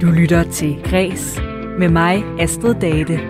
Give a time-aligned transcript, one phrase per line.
[0.00, 1.40] Du lytter til Græs
[1.78, 3.20] med mig, Astrid Date.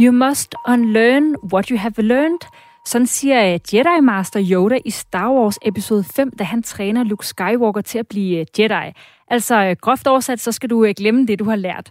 [0.00, 2.40] You must unlearn what you have learned.
[2.86, 7.80] Sådan siger Jedi Master Yoda i Star Wars episode 5, da han træner Luke Skywalker
[7.80, 8.92] til at blive eh, Jedi.
[9.30, 11.90] Altså øh, groft oversat, så skal du øh, glemme det, du har lært.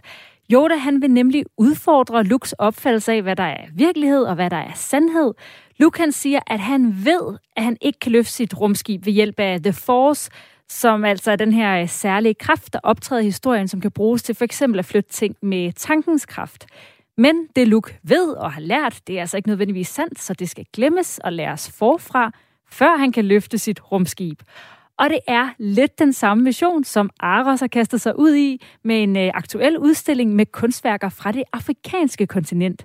[0.52, 4.56] Yoda han vil nemlig udfordre Lukes opfattelse af, hvad der er virkelighed og hvad der
[4.56, 5.34] er sandhed.
[5.78, 9.40] Luke han siger, at han ved, at han ikke kan løfte sit rumskib ved hjælp
[9.40, 10.30] af The Force,
[10.68, 14.22] som altså er den her øh, særlige kraft, der optræder i historien, som kan bruges
[14.22, 16.66] til for eksempel at flytte ting med tankens kraft.
[17.16, 20.50] Men det Luke ved og har lært, det er altså ikke nødvendigvis sandt, så det
[20.50, 22.32] skal glemmes og læres forfra,
[22.70, 24.42] før han kan løfte sit rumskib.
[24.98, 29.02] Og det er lidt den samme mission, som Aros har kastet sig ud i med
[29.02, 32.84] en øh, aktuel udstilling med kunstværker fra det afrikanske kontinent.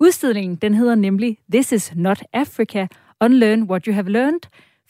[0.00, 2.86] Udstillingen den hedder nemlig This is not Africa,
[3.20, 4.40] Unlearn what you have learned,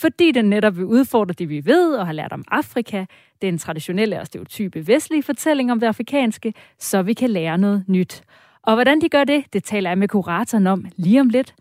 [0.01, 3.05] fordi den netop vil udfordre det, vi ved og har lært om Afrika,
[3.43, 8.23] den traditionelle og stereotype vestlige fortælling om det afrikanske, så vi kan lære noget nyt.
[8.63, 11.55] Og hvordan de gør det, det taler jeg med kuratoren om lige om lidt.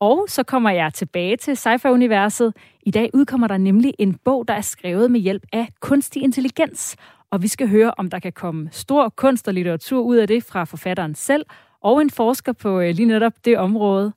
[0.00, 2.54] Og så kommer jeg tilbage til sci-fi-universet.
[2.82, 6.96] I dag udkommer der nemlig en bog, der er skrevet med hjælp af kunstig intelligens.
[7.30, 10.44] Og vi skal høre, om der kan komme stor kunst og litteratur ud af det
[10.44, 11.46] fra forfatteren selv,
[11.80, 14.12] og en forsker på øh, lige netop det område.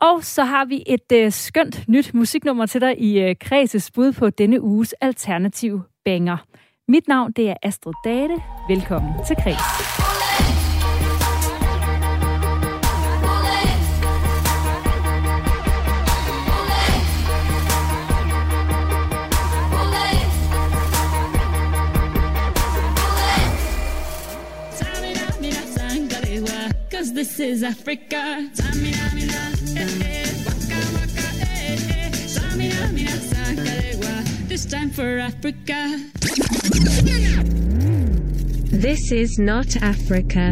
[0.00, 4.12] Og så har vi et øh, skønt nyt musiknummer til dig i øh, Kreses bud
[4.12, 6.36] på denne uges alternativ banger.
[6.88, 8.34] Mit navn det er Astrid Date.
[8.68, 10.19] Velkommen til Kreds.
[27.20, 28.22] This is Africa.
[28.54, 29.42] Samina, mina,
[29.76, 32.12] eh, eh, waka, waka, eh, eh.
[32.34, 34.12] Samina, mina, sakarewa.
[34.48, 35.80] This time for Africa.
[38.84, 40.46] This is not Africa.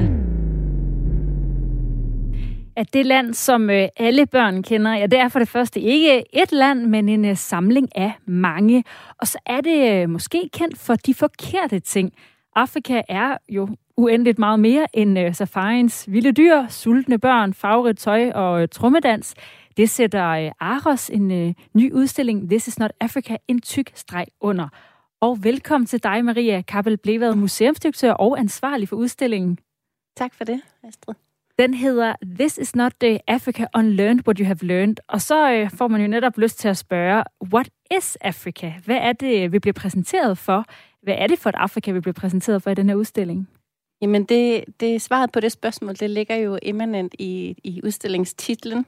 [2.76, 6.42] At det land, som øh, alle børn kender, ja, det er for det første ikke
[6.42, 8.84] et land, men en øh, samling af mange.
[9.18, 12.12] Og så er det øh, måske kendt for de forkerte ting.
[12.56, 13.68] Afrika er jo
[13.98, 19.34] uendeligt meget mere end uh, safariens vilde dyr, sultne børn, farverigt tøj og uh, trommedans.
[19.76, 24.26] Det sætter uh, Aros en uh, ny udstilling, This is not Africa, en tyk streg
[24.40, 24.68] under.
[25.20, 29.58] Og velkommen til dig, Maria Kappel Blevad, museumsdirektør og ansvarlig for udstillingen.
[30.16, 31.14] Tak for det, Astrid.
[31.58, 34.96] Den hedder This is not the Africa Unlearned What You Have Learned.
[35.08, 38.72] Og så får man jo netop lyst til at spørge, what is Africa?
[38.84, 40.64] Hvad er det, vi bliver præsenteret for?
[41.02, 43.48] Hvad er det for et Afrika, vi bliver præsenteret for i den her udstilling?
[44.02, 48.86] Jamen, det, det svaret på det spørgsmål, det ligger jo immanent i, i udstillingstitlen.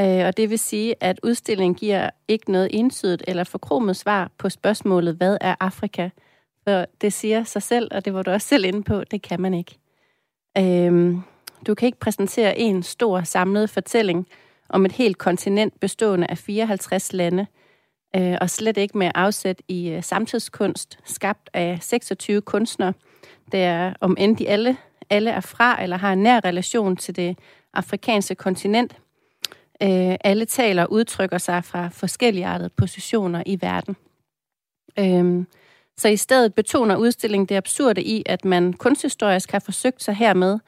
[0.00, 4.48] Øh, og det vil sige, at udstillingen giver ikke noget ensydigt eller forkromet svar på
[4.48, 6.08] spørgsmålet, hvad er Afrika?
[6.68, 9.40] For det siger sig selv, og det var du også selv inde på, det kan
[9.40, 9.78] man ikke.
[10.58, 11.16] Øh,
[11.66, 14.26] du kan ikke præsentere en stor samlet fortælling
[14.68, 17.46] om et helt kontinent bestående af 54 lande,
[18.16, 22.92] øh, og slet ikke med afsæt i øh, samtidskunst, skabt af 26 kunstnere,
[23.52, 24.76] det er, om end de alle,
[25.10, 27.38] alle er fra eller har en nær relation til det
[27.74, 28.96] afrikanske kontinent.
[29.82, 33.96] Øh, alle taler og udtrykker sig fra forskelligartede positioner i verden.
[34.98, 35.44] Øh,
[35.96, 40.58] så i stedet betoner udstillingen det absurde i, at man kunsthistorisk har forsøgt sig hermed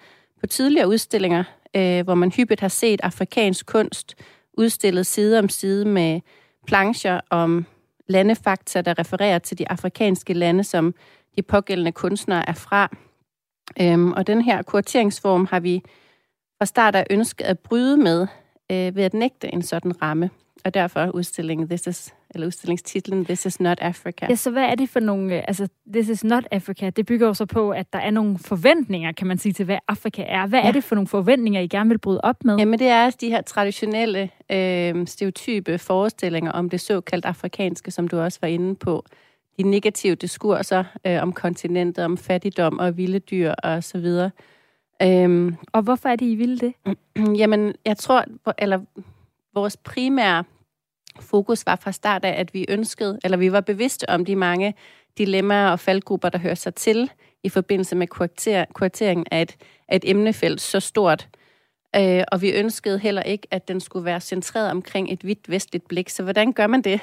[0.41, 1.44] på tidligere udstillinger,
[1.76, 4.14] øh, hvor man hyppigt har set afrikansk kunst
[4.59, 6.20] udstillet side om side med
[6.66, 7.66] plancher om
[8.06, 10.94] landefakta, der refererer til de afrikanske lande som
[11.37, 12.97] de pågældende kunstnere er fra.
[13.81, 15.82] Øhm, og den her kurateringsform har vi
[16.59, 18.26] fra start af ønsket at bryde med
[18.72, 20.31] øh, ved at nægte en sådan ramme.
[20.65, 24.26] Og derfor udstillingen This is, eller udstillingstitlen This is not Africa.
[24.29, 27.26] Ja, så hvad er det for nogle, øh, altså This is not Africa, det bygger
[27.26, 30.46] jo så på, at der er nogle forventninger, kan man sige, til hvad Afrika er.
[30.46, 30.69] Hvad ja.
[30.69, 32.56] er det for nogle forventninger, I gerne vil bryde op med?
[32.56, 38.20] Jamen det er de her traditionelle, øh, stereotype forestillinger om det såkaldt afrikanske, som du
[38.20, 39.05] også var inde på
[39.56, 44.31] de negative diskurser øh, om kontinentet, om fattigdom og vilde dyr og så videre.
[45.02, 46.75] Øhm, og hvorfor er det, I ville det?
[47.40, 48.25] Jamen, jeg tror,
[48.58, 48.81] eller
[49.54, 50.44] vores primære
[51.20, 54.75] fokus var fra start af, at vi ønskede, eller vi var bevidste om de mange
[55.19, 57.10] dilemmaer og faldgrupper, der hører sig til
[57.43, 58.06] i forbindelse med
[58.75, 59.56] kurateringen af et,
[59.88, 61.28] af et emnefelt så stort.
[61.96, 65.88] Øh, og vi ønskede heller ikke, at den skulle være centreret omkring et vidt vestligt
[65.88, 66.08] blik.
[66.08, 67.00] Så hvordan gør man det?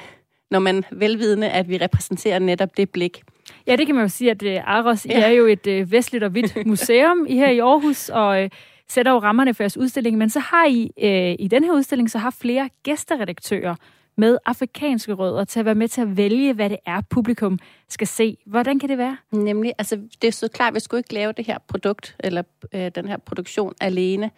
[0.50, 3.22] Når man velvidende, at vi repræsenterer netop det blik.
[3.66, 5.20] Ja, det kan man jo sige, at uh, Aros ja.
[5.20, 8.48] er jo et uh, vestligt og hvidt museum i her i Aarhus, og uh,
[8.88, 10.18] sætter jo rammerne for jeres udstilling.
[10.18, 10.90] Men så har I
[11.38, 13.74] i den her udstilling så har flere gæsteredaktører
[14.16, 17.58] med afrikanske rødder til at være med til at vælge, hvad det er, publikum
[17.88, 18.36] skal se.
[18.46, 19.16] Hvordan kan det være?
[19.32, 22.42] Nemlig, altså det er så klart, at vi skulle ikke lave det her produkt, eller
[22.74, 24.30] øh, den her produktion alene.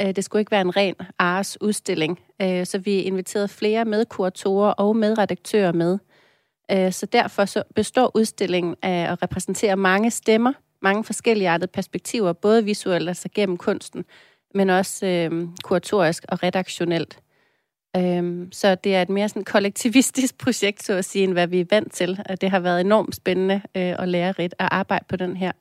[0.00, 2.20] Øh, det skulle ikke være en ren Ars udstilling.
[2.42, 5.98] Øh, så vi inviterede flere medkuratorer og medredaktører med.
[6.70, 10.52] Øh, så derfor så består udstillingen af at repræsentere mange stemmer,
[10.82, 14.04] mange forskellige perspektiver, både visuelt, altså gennem kunsten,
[14.54, 17.18] men også øh, kuratorisk og redaktionelt.
[17.96, 21.60] Øhm, så det er et mere sådan kollektivistisk projekt, så at sige, end hvad vi
[21.60, 22.20] er vant til.
[22.40, 25.52] Det har været enormt spændende øh, og lærerigt at arbejde på den her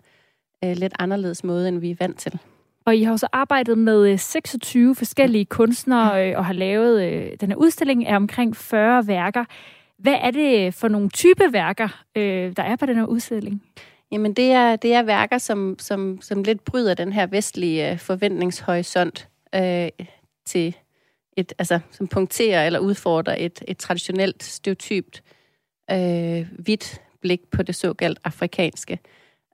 [0.64, 2.40] øh, lidt anderledes måde, end vi er vant til.
[2.90, 7.32] Og I har også arbejdet med 26 øh, forskellige kunstnere øh, og har lavet øh,
[7.42, 9.46] den her udstilling af omkring 40 værker.
[9.98, 12.04] Hvad er det for nogle type værker,
[12.56, 13.64] der er på den her udstilling?
[14.12, 19.28] Jamen det er, det er værker, som, som, som lidt bryder den her vestlige forventningshorisont
[19.56, 19.90] øh,
[20.46, 20.76] til
[21.38, 25.24] et, altså, som punkterer eller udfordrer et, et traditionelt, stereotypt,
[25.92, 29.00] øh, hvidt blik på det såkaldt afrikanske.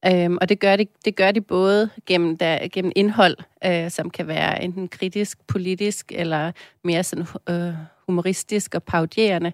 [0.07, 4.09] Øhm, og det gør, de, det gør de både gennem, der, gennem indhold, øh, som
[4.09, 6.51] kan være enten kritisk, politisk eller
[6.83, 7.73] mere sådan, øh,
[8.07, 9.53] humoristisk og paudierende.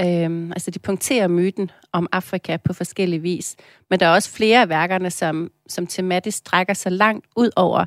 [0.00, 3.56] Øhm, altså de punkterer myten om Afrika på forskellige vis.
[3.90, 7.84] Men der er også flere af værkerne, som, som tematisk strækker sig langt ud over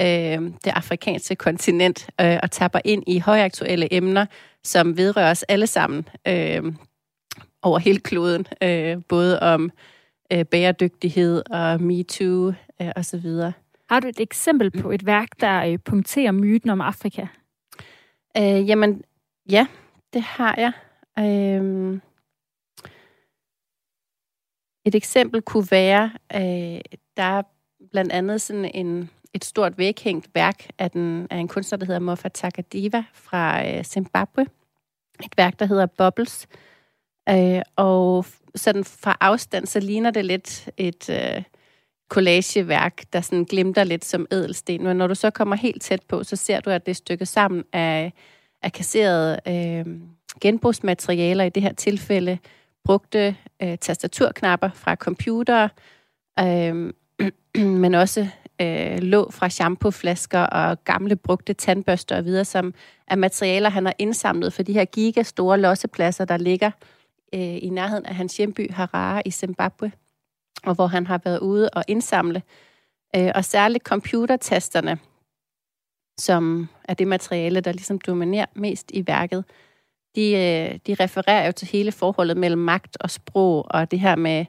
[0.00, 4.26] øh, det afrikanske kontinent øh, og tapper ind i højaktuelle emner,
[4.64, 6.72] som vedrører os alle sammen øh,
[7.62, 8.46] over hele kloden.
[8.62, 9.70] Øh, både om
[10.32, 12.48] øh, bæredygtighed og MeToo
[12.82, 13.26] øh, osv.
[13.90, 17.26] Har du et eksempel på et værk, der øh, punkterer myten om Afrika?
[18.36, 19.02] Øh, jamen,
[19.50, 19.66] ja,
[20.12, 20.72] det har jeg.
[21.18, 22.00] Øh,
[24.84, 26.80] et eksempel kunne være, øh,
[27.16, 27.42] der er
[27.90, 32.00] blandt andet sådan en et stort væghængt værk af, den, af en kunstner, der hedder
[32.00, 34.46] Mofa Takadiva fra øh, Zimbabwe.
[35.24, 36.48] Et værk, der hedder Bubbles.
[36.52, 36.58] Øh,
[37.30, 38.24] Øh, og
[38.54, 41.42] sådan fra afstand, så ligner det lidt et øh,
[42.08, 44.84] collageværk, der sådan glimter lidt som edelsten.
[44.84, 47.28] Men når du så kommer helt tæt på, så ser du, at det er stykket
[47.28, 48.12] sammen af,
[48.62, 49.86] af kasserede øh,
[50.40, 52.38] genbrugsmaterialer, i det her tilfælde
[52.84, 55.68] brugte øh, tastaturknapper fra computer,
[56.40, 56.92] øh,
[57.82, 58.26] men også
[58.60, 62.74] øh, lå fra shampooflasker og gamle brugte tandbørster og videre, som
[63.06, 66.70] er materialer, han har indsamlet for de her gigastore lossepladser, der ligger
[67.34, 69.92] øh, i nærheden af hans hjemby Harare i Zimbabwe,
[70.64, 72.42] og hvor han har været ude og indsamle.
[73.16, 74.98] Øh, og særligt computertasterne,
[76.18, 79.44] som er det materiale, der ligesom dominerer mest i værket,
[80.16, 84.16] de, øh, de refererer jo til hele forholdet mellem magt og sprog, og det her
[84.16, 84.44] med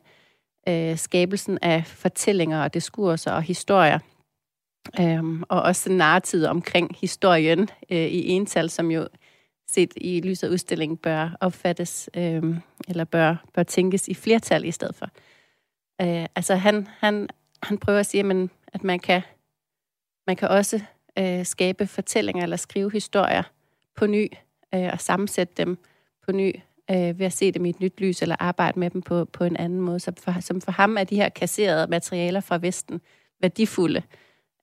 [0.68, 4.00] øh, skabelsen af fortællinger og diskurser og historier.
[5.00, 9.08] Øhm, og også narrativet omkring historien øh, i ental, som jo
[9.74, 12.44] set i lyset af udstillingen bør opfattes, øh,
[12.88, 15.06] eller bør, bør tænkes i flertal i stedet for.
[16.02, 17.30] Øh, altså han, han,
[17.64, 19.22] han prøver at sige, at, at man, kan,
[20.28, 20.80] man kan også
[21.20, 23.44] øh, skabe fortællinger eller skrive historier
[23.96, 24.28] på ny,
[24.76, 25.78] øh, og sammensætte dem
[26.26, 26.56] på ny,
[26.92, 29.44] øh, ved at se dem i et nyt lys, eller arbejde med dem på, på
[29.44, 30.00] en anden måde.
[30.00, 33.02] Så for, som for ham er de her kasserede materialer fra Vesten
[33.42, 34.04] værdifulde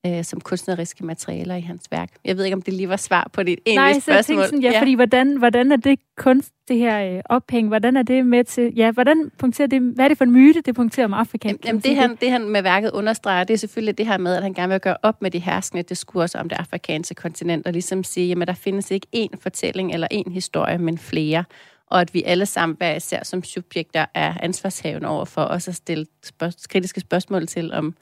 [0.06, 2.10] øh, som kunstneriske materialer i hans værk.
[2.24, 4.36] Jeg ved ikke, om det lige var svar på dit egentlige Nej, spørgsmål.
[4.36, 7.96] Nej, sådan, ja, ja, fordi hvordan, hvordan er det kunst, det her øh, ophæng, hvordan
[7.96, 10.74] er det med til, ja, hvordan punkterer det, hvad er det for en myte, det
[10.74, 11.48] punkterer om Afrika?
[11.48, 14.34] Jamen, jamen det, han, det han med værket understreger, det er selvfølgelig det her med,
[14.34, 17.72] at han gerne vil gøre op med de herskende diskurser om det afrikanske kontinent, og
[17.72, 21.44] ligesom sige, jamen der findes ikke én fortælling eller én historie, men flere
[21.90, 25.74] og at vi alle sammen hver især som subjekter er ansvarshavende over for os at
[25.74, 27.94] stille spørg- kritiske spørgsmål til, om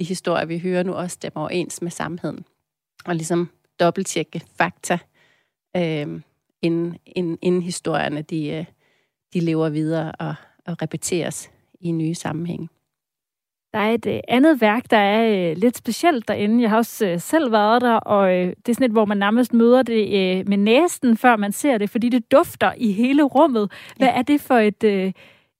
[0.00, 2.44] de historier, vi hører nu, også stemmer overens med samheden.
[3.04, 4.98] Og ligesom dobbelttjekke fakta,
[5.76, 6.20] øh,
[6.62, 8.64] inden, inden, inden historierne de, øh,
[9.34, 10.34] de lever videre og,
[10.66, 12.68] og repeteres i nye sammenhænge.
[13.72, 16.62] Der er et øh, andet værk, der er øh, lidt specielt derinde.
[16.62, 19.18] Jeg har også øh, selv været der, og øh, det er sådan et, hvor man
[19.18, 23.22] nærmest møder det øh, med næsten, før man ser det, fordi det dufter i hele
[23.22, 23.72] rummet.
[23.96, 24.18] Hvad ja.
[24.18, 25.12] er det for et, øh,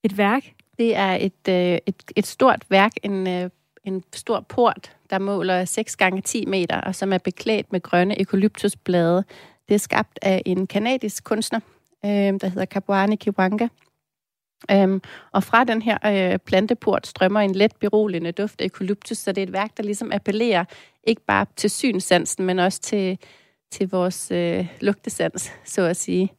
[0.04, 0.52] et værk?
[0.78, 3.50] Det er et, øh, et, et stort værk, en, øh,
[3.84, 8.18] en stor port, der måler 6 gange 10 meter, og som er beklædt med grønne
[8.18, 9.24] eukalyptusblade.
[9.68, 11.60] Det er skabt af en kanadisk kunstner,
[12.04, 13.68] øh, der hedder Kabuani Kiwanga.
[14.70, 19.32] Øhm, og fra den her øh, planteport strømmer en let beroligende duft af eukalyptus, så
[19.32, 20.64] det er et værk, der ligesom appellerer
[21.04, 23.18] ikke bare til synsansen, men også til,
[23.72, 26.32] til vores øh, lugtesans, så at sige.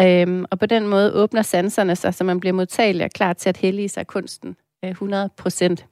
[0.00, 3.48] Øhm, og på den måde åbner sanserne sig, så man bliver modtagelig og klar til
[3.48, 5.86] at hellige sig kunsten øh, 100 procent.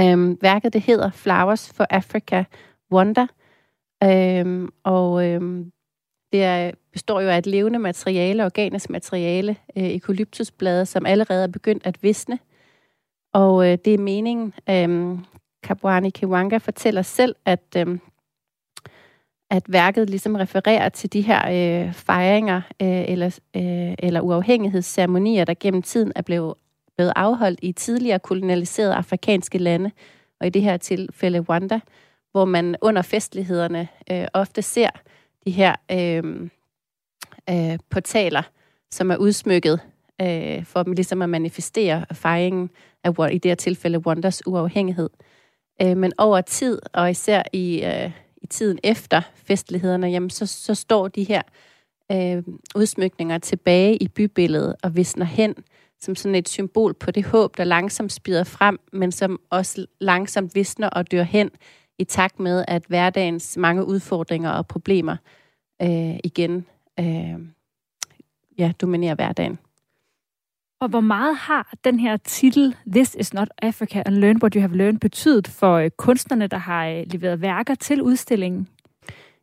[0.00, 2.44] Øhm, værket det hedder Flowers for Africa
[2.92, 3.26] Wonder,
[4.04, 5.72] øhm, og øhm,
[6.32, 11.48] det er, består jo af et levende materiale, organisk materiale, øh, eukalyptusblade, som allerede er
[11.48, 12.38] begyndt at visne.
[13.32, 15.18] Og øh, det er meningen, øh,
[15.62, 17.98] Kabwani Kiwanga fortæller selv, at, øh,
[19.50, 21.40] at værket ligesom refererer til de her
[21.86, 26.54] øh, fejringer øh, eller, øh, eller uafhængighedsceremonier, der gennem tiden er blevet,
[26.96, 29.90] blevet afholdt i tidligere kolonialiserede afrikanske lande,
[30.40, 31.80] og i det her tilfælde Rwanda,
[32.32, 34.90] hvor man under festlighederne øh, ofte ser
[35.46, 36.50] de her øh,
[37.50, 38.42] øh, portaler,
[38.90, 39.80] som er udsmykket
[40.22, 42.70] øh, for dem ligesom at manifestere fejringen
[43.04, 45.10] af, i det her tilfælde, Wonders uafhængighed.
[45.82, 48.10] Øh, men over tid, og især i, øh,
[48.42, 51.42] i tiden efter festlighederne, jamen, så, så står de her
[52.12, 52.42] øh,
[52.74, 55.54] udsmykninger tilbage i bybilledet og visner hen
[56.00, 60.54] som sådan et symbol på det håb, der langsomt spider frem, men som også langsomt
[60.54, 61.50] visner og dør hen
[61.98, 65.16] i takt med, at hverdagens mange udfordringer og problemer
[65.82, 66.66] øh, igen
[67.00, 67.38] øh,
[68.58, 69.58] ja, dominerer hverdagen.
[70.80, 74.60] Og hvor meget har den her titel, This is not Africa and Learn What You
[74.60, 78.68] Have Learned, betydet for øh, kunstnerne, der har øh, leveret værker til udstillingen?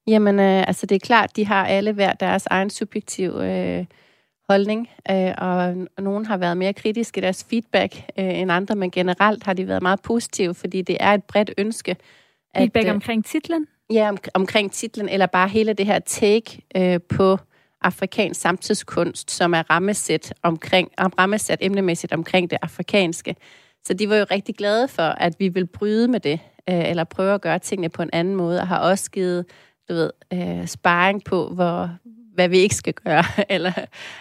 [0.08, 3.86] Jamen, øh, altså det er klart, de har alle hver deres egen subjektiv øh,
[4.54, 5.58] holdning, øh, og,
[5.98, 9.54] og nogen har været mere kritiske i deres feedback øh, end andre, men generelt har
[9.54, 11.96] de været meget positive, fordi det er et bredt ønske.
[12.58, 13.68] Feedback at, øh, omkring titlen?
[13.94, 17.38] Ja, om, omkring titlen, eller bare hele det her take øh, på
[17.82, 23.36] afrikansk samtidskunst, som er rammesat, omkring, rammesat emnemæssigt omkring det afrikanske.
[23.86, 27.04] Så de var jo rigtig glade for, at vi vil bryde med det, øh, eller
[27.04, 29.46] prøve at gøre tingene på en anden måde, og har også givet
[29.90, 31.90] du ved, øh, sparring på, hvor,
[32.34, 33.72] hvad vi ikke skal gøre, eller,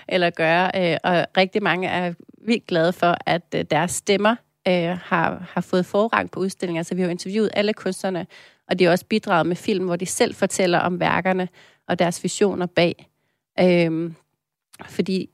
[0.09, 0.71] eller gøre.
[0.77, 2.15] Øh, og rigtig mange er
[2.47, 4.37] vildt glade for, at øh, deres stemmer
[4.69, 6.85] øh, har, har fået forrang på udstillingen.
[6.85, 8.27] Så vi har jo interviewet alle kunstnerne,
[8.69, 11.49] og de har også bidraget med film, hvor de selv fortæller om værkerne
[11.89, 13.09] og deres visioner bag.
[13.61, 14.13] Øh,
[14.89, 15.31] fordi,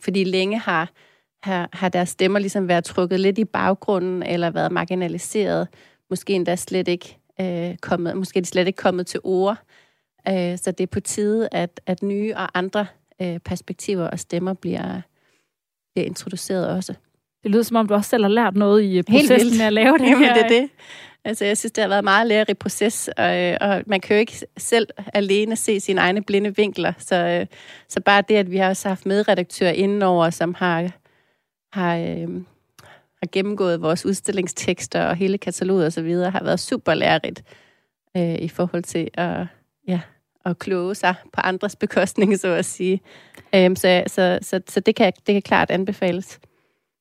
[0.00, 0.90] fordi længe har,
[1.42, 5.68] har, har deres stemmer ligesom været trukket lidt i baggrunden, eller været marginaliseret.
[6.10, 9.58] Måske endda slet ikke øh, kommet, måske er de slet ikke kommet til ord.
[10.28, 12.86] Øh, så det er på tide, at, at nye og andre
[13.22, 15.00] øh, perspektiver og stemmer bliver,
[15.94, 16.94] bliver introduceret også.
[17.42, 19.98] Det lyder som om, du også selv har lært noget i processen med at lave
[19.98, 20.34] det Jamen, her.
[20.34, 20.70] det er det.
[21.24, 24.20] Altså, jeg synes, det har været meget lærerig proces, og, øh, og man kan jo
[24.20, 26.92] ikke selv alene se sine egne blinde vinkler.
[26.98, 27.46] Så, øh,
[27.88, 30.90] så bare det, at vi har også haft medredaktører indenover, som har,
[31.72, 32.28] har, øh,
[33.22, 37.42] har gennemgået vores udstillingstekster og hele kataloget og så videre, har været super lærerigt
[38.16, 39.46] øh, i forhold til at,
[39.90, 40.00] ja,
[40.44, 43.00] at kloge sig på andres bekostning, så at sige.
[43.54, 46.40] Øh, så, så, så, så det, kan, det kan klart anbefales.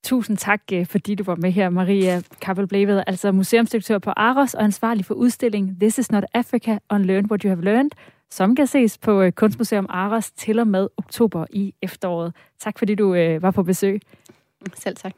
[0.04, 4.54] Tusind tak, øh, fordi du var med her, Maria Kappel Bleved, altså museumsdirektør på Aros
[4.54, 7.92] og ansvarlig for udstilling This is not Africa, Unlearn what you have learned,
[8.30, 12.34] som kan ses på øh, Kunstmuseum Aros til og med oktober i efteråret.
[12.60, 14.02] Tak fordi du øh, var på besøg.
[14.76, 15.14] Selv tak.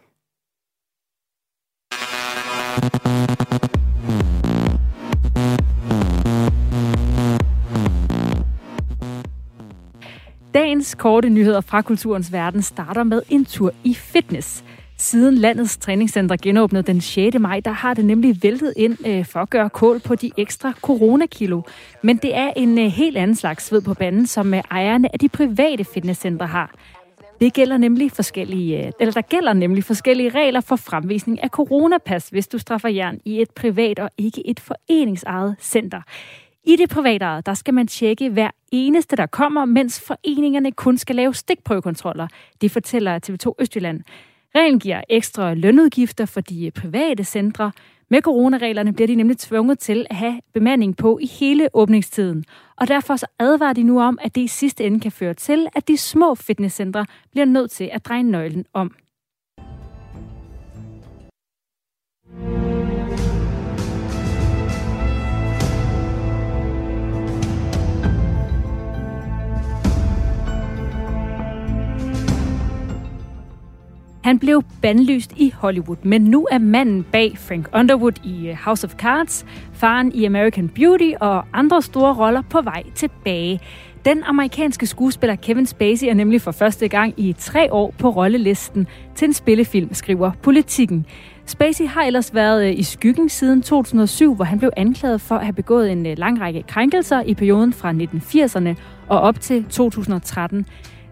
[10.54, 14.64] Dagens korte nyheder fra kulturens verden starter med en tur i fitness.
[14.98, 17.40] Siden landets træningscenter genåbnede den 6.
[17.40, 20.74] maj, der har det nemlig væltet ind øh, for at gøre kål på de ekstra
[20.82, 21.62] coronakilo.
[22.04, 25.20] Men det er en øh, helt anden slags sved på banen, som øh, ejerne af
[25.20, 26.76] de private fitnesscentre har.
[27.42, 32.30] Det gælder nemlig forskellige, øh, eller der gælder nemlig forskellige regler for fremvisning af coronapas,
[32.30, 36.02] hvis du straffer jern i et privat og ikke et foreningsejet center.
[36.64, 41.16] I det private der skal man tjekke hver eneste, der kommer, mens foreningerne kun skal
[41.16, 42.28] lave stikprøvekontroller.
[42.62, 44.02] Det fortæller TV2 Østjylland.
[44.56, 47.72] Reglen giver ekstra lønudgifter for de private centre.
[48.10, 52.46] Med coronareglerne bliver de nemlig tvunget til at have bemanding på i hele åbningstiden.
[52.76, 55.68] Og derfor så advarer de nu om, at det i sidste ende kan føre til,
[55.76, 58.92] at de små fitnesscentre bliver nødt til at dreje nøglen om.
[74.24, 78.88] Han blev bandlyst i Hollywood, men nu er manden bag Frank Underwood i øh, House
[78.88, 83.60] of Cards, faren i American Beauty og andre store roller på vej tilbage.
[84.06, 88.88] Den amerikanske skuespiller Kevin Spacey er nemlig for første gang i tre år på rollelisten
[89.16, 91.06] til en spillefilm, skriver Politikken.
[91.46, 95.46] Spacey har ellers været øh, i skyggen siden 2007, hvor han blev anklaget for at
[95.46, 98.76] have begået en øh, lang række krænkelser i perioden fra 1980'erne
[99.08, 100.66] og op til 2013.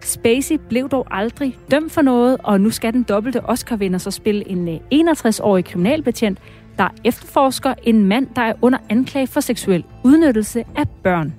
[0.06, 4.48] Spacey blev dog aldrig dømt for noget, og nu skal den dobbelte Oscar-vinder så spille
[4.48, 6.38] en øh, 61-årig kriminalbetjent,
[6.78, 11.34] der efterforsker en mand, der er under anklage for seksuel udnyttelse af børn.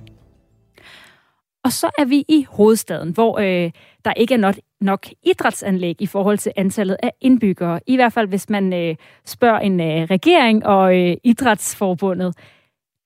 [1.64, 3.70] Og så er vi i hovedstaden, hvor øh,
[4.04, 7.80] der ikke er nok, nok idrætsanlæg i forhold til antallet af indbyggere.
[7.86, 12.36] I hvert fald, hvis man øh, spørger en øh, regering og øh, idrætsforbundet.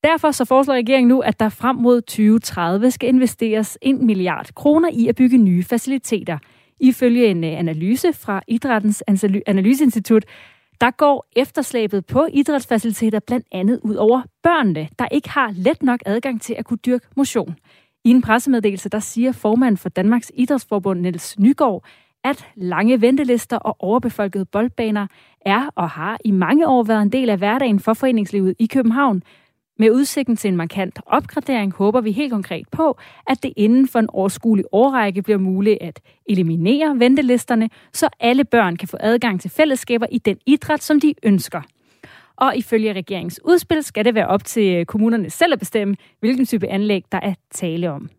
[0.06, 4.88] Derfor så foreslår regeringen nu, at der frem mod 2030 skal investeres 1 milliard kroner
[4.92, 6.38] i at bygge nye faciliteter.
[6.80, 9.04] Ifølge en øh, analyse fra Idrættens
[9.46, 10.24] Analyseinstitut,
[10.80, 16.00] der går efterslæbet på idrætsfaciliteter blandt andet ud over børnene, der ikke har let nok
[16.06, 17.56] adgang til at kunne dyrke motion.
[18.04, 21.84] I en pressemeddelelse, der siger formand for Danmarks Idrætsforbund, Niels Nygaard,
[22.24, 25.06] at lange ventelister og overbefolkede boldbaner
[25.40, 29.22] er og har i mange år været en del af hverdagen for foreningslivet i København.
[29.78, 33.98] Med udsigten til en markant opgradering håber vi helt konkret på, at det inden for
[33.98, 39.50] en overskuelig årrække bliver muligt at eliminere ventelisterne, så alle børn kan få adgang til
[39.50, 41.60] fællesskaber i den idræt, som de ønsker.
[42.36, 46.68] Og ifølge regeringens udspil skal det være op til kommunerne selv at bestemme, hvilken type
[46.68, 48.10] anlæg der er tale om.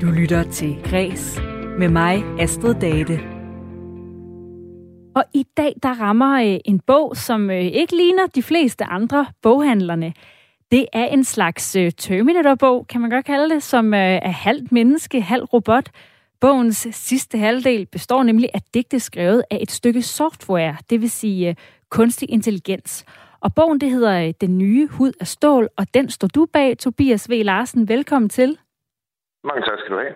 [0.00, 1.40] Du lytter til Græs
[1.78, 3.35] med mig, Astrid Date.
[5.16, 9.26] Og i dag der rammer øh, en bog, som øh, ikke ligner de fleste andre
[9.42, 10.12] boghandlerne.
[10.70, 15.20] Det er en slags øh, Terminator-bog, kan man godt kalde det, som er halvt menneske,
[15.20, 15.90] halvt robot,
[16.40, 21.56] Bogens sidste halvdel består nemlig af digte skrevet af et stykke software, det vil sige
[21.90, 23.04] kunstig intelligens.
[23.40, 27.30] Og bogen det hedder Den nye hud af stål, og den står du bag, Tobias
[27.30, 27.32] V.
[27.44, 27.88] Larsen.
[27.88, 28.58] Velkommen til.
[29.44, 30.14] Mange tak skal du have.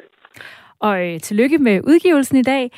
[0.78, 2.70] Og uh, tillykke med udgivelsen i dag.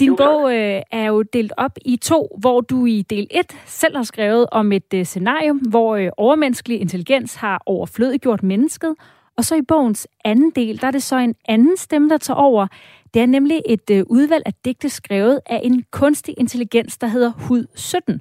[0.00, 3.46] Din jo, bog øh, er jo delt op i to, hvor du i del 1
[3.64, 8.94] selv har skrevet om et øh, scenarium, hvor øh, overmenneskelig intelligens har overflødiggjort mennesket,
[9.36, 12.38] og så i bogens anden del, der er det så en anden stemme, der tager
[12.38, 12.66] over.
[13.14, 17.32] Det er nemlig et øh, udvalg af digte skrevet af en kunstig intelligens, der hedder
[17.48, 18.20] Hud 17.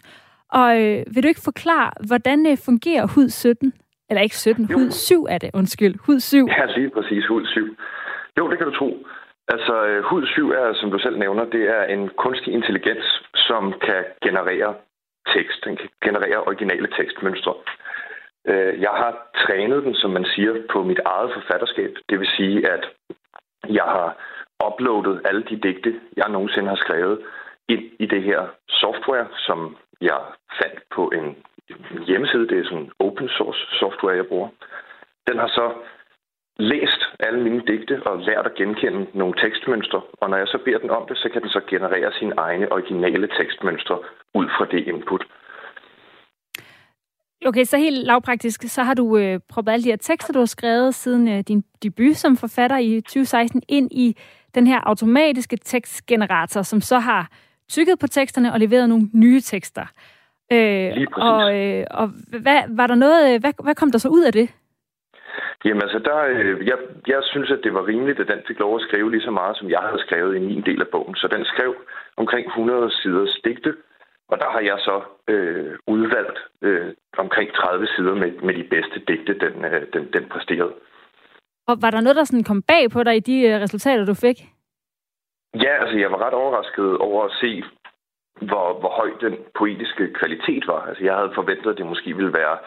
[0.53, 3.73] Og øh, vil du ikke forklare, hvordan øh, fungerer Hud 17?
[4.09, 4.77] Eller ikke 17, jo.
[4.77, 5.95] Hud 7 er det, undskyld.
[6.05, 6.47] Hud 7.
[6.47, 7.77] Ja, lige præcis, Hud 7.
[8.37, 9.05] Jo, det kan du tro.
[9.47, 13.73] Altså, øh, Hud 7 er, som du selv nævner, det er en kunstig intelligens, som
[13.81, 14.75] kan generere
[15.33, 15.65] tekst.
[15.65, 17.53] Den kan generere originale tekstmønstre.
[18.47, 19.11] Øh, jeg har
[19.45, 21.91] trænet den, som man siger, på mit eget forfatterskab.
[22.09, 22.83] Det vil sige, at
[23.69, 24.17] jeg har
[24.67, 27.19] uploadet alle de digte, jeg nogensinde har skrevet,
[27.69, 30.19] ind i det her software, som jeg
[30.61, 31.37] fandt på en
[32.07, 32.47] hjemmeside.
[32.47, 34.49] Det er sådan open source software, jeg bruger.
[35.27, 35.73] Den har så
[36.57, 40.01] læst alle mine digte og lært at genkende nogle tekstmønstre.
[40.21, 42.71] Og når jeg så beder den om det, så kan den så generere sine egne
[42.71, 43.99] originale tekstmønstre
[44.33, 45.23] ud fra det input.
[47.45, 50.45] Okay, så helt lavpraktisk, så har du øh, proppet alle de her tekster, du har
[50.45, 54.17] skrevet siden øh, din debut som forfatter i 2016, ind i
[54.55, 57.29] den her automatiske tekstgenerator, som så har
[57.69, 59.85] tykket på teksterne og leveret nogle nye tekster.
[60.51, 62.07] Øh, og øh, og
[62.41, 64.49] hvad, var der noget, øh, hvad, hvad kom der så ud af det?
[65.65, 68.75] Jamen altså, der, øh, jeg, jeg synes, at det var rimeligt, at den fik lov
[68.75, 71.15] at skrive lige så meget, som jeg havde skrevet i min del af bogen.
[71.15, 71.75] Så den skrev
[72.17, 73.75] omkring 100 siders digte,
[74.29, 78.99] og der har jeg så øh, udvalgt øh, omkring 30 sider med, med de bedste
[79.07, 80.73] digte, den, øh, den, den præsterede.
[81.67, 84.13] Og var der noget, der sådan kom bag på dig i de øh, resultater, du
[84.13, 84.37] fik?
[85.63, 87.63] Ja, altså jeg var ret overrasket over at se,
[88.41, 90.81] hvor, hvor høj den poetiske kvalitet var.
[90.89, 92.57] Altså jeg havde forventet, at det måske ville være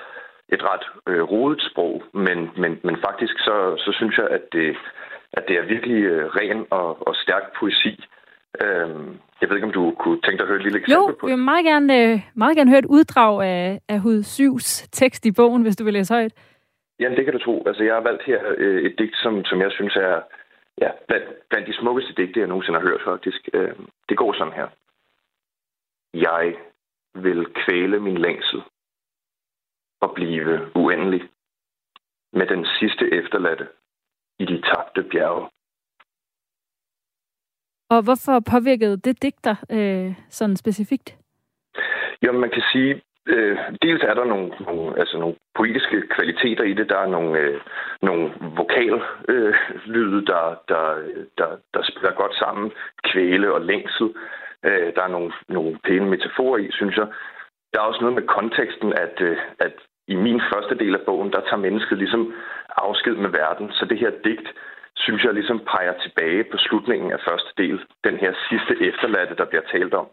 [0.55, 4.77] et ret øh, rodet sprog, men, men, men faktisk så, så synes jeg, at det,
[5.33, 8.05] at det er virkelig øh, ren og, og stærk poesi.
[8.61, 11.17] Øhm, jeg ved ikke, om du kunne tænke dig at høre et lille eksempel jo,
[11.21, 11.29] på det?
[11.29, 14.89] Jo, jeg vil meget gerne, øh, meget gerne høre et uddrag af, af Hud 7's
[14.93, 16.33] tekst i bogen, hvis du vil læse højt.
[17.01, 17.63] Ja, det kan du tro.
[17.67, 20.21] Altså, jeg har valgt her øh, et digt, som, som jeg synes er
[20.81, 23.49] ja, blandt, blandt de smukkeste digte, jeg nogensinde har hørt, faktisk.
[23.53, 23.75] Øh,
[24.09, 24.69] det går sådan her.
[26.15, 26.55] Jeg
[27.15, 28.63] vil kvæle min længsel
[30.01, 31.23] og blive uendelig
[32.33, 33.69] med den sidste efterladte
[34.39, 35.49] i de tabte bjerge.
[37.91, 41.17] Og hvorfor påvirkede det digter øh, sådan specifikt?
[42.23, 46.75] Jamen, man kan sige, øh, dels er der nogle, nogle, altså nogle poetiske kvaliteter i
[46.75, 46.89] det.
[46.89, 47.61] Der er nogle, øh,
[48.03, 50.85] nogle vokallyde, øh, der, der,
[51.39, 52.73] der, der spiller godt sammen.
[53.05, 54.15] Kvæle og længsel.
[54.65, 57.07] Øh, der er nogle, nogle pæne metaforer i, synes jeg.
[57.73, 59.75] Der er også noget med konteksten, at, øh, at
[60.09, 62.35] i min første del af bogen, der tager mennesket ligesom
[62.77, 63.73] afsked med verden.
[63.73, 64.49] Så det her digt
[64.97, 67.81] synes jeg ligesom peger tilbage på slutningen af første del.
[68.05, 70.07] Den her sidste efterladte, der bliver talt om,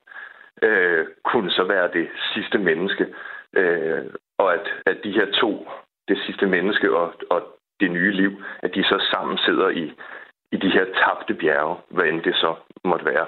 [0.62, 3.06] øh, kunne så være det sidste menneske.
[3.54, 4.06] Øh,
[4.38, 5.68] og at, at de her to
[6.08, 7.42] det sidste menneske og, og
[7.80, 9.94] det nye liv, at de så sammen sidder i,
[10.52, 13.26] i de her tabte bjerge, hvad end det så måtte være.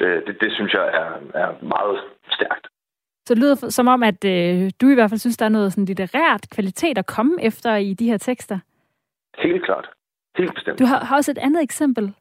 [0.00, 2.00] Øh, det, det synes jeg er, er meget
[2.32, 2.66] stærkt.
[3.28, 5.72] Så det lyder som om, at øh, du i hvert fald synes, der er noget
[5.72, 8.58] sådan litterært kvalitet at komme efter i de her tekster.
[9.38, 9.86] Helt klart.
[10.38, 10.78] Helt bestemt.
[10.78, 12.14] Du har, har også et andet eksempel.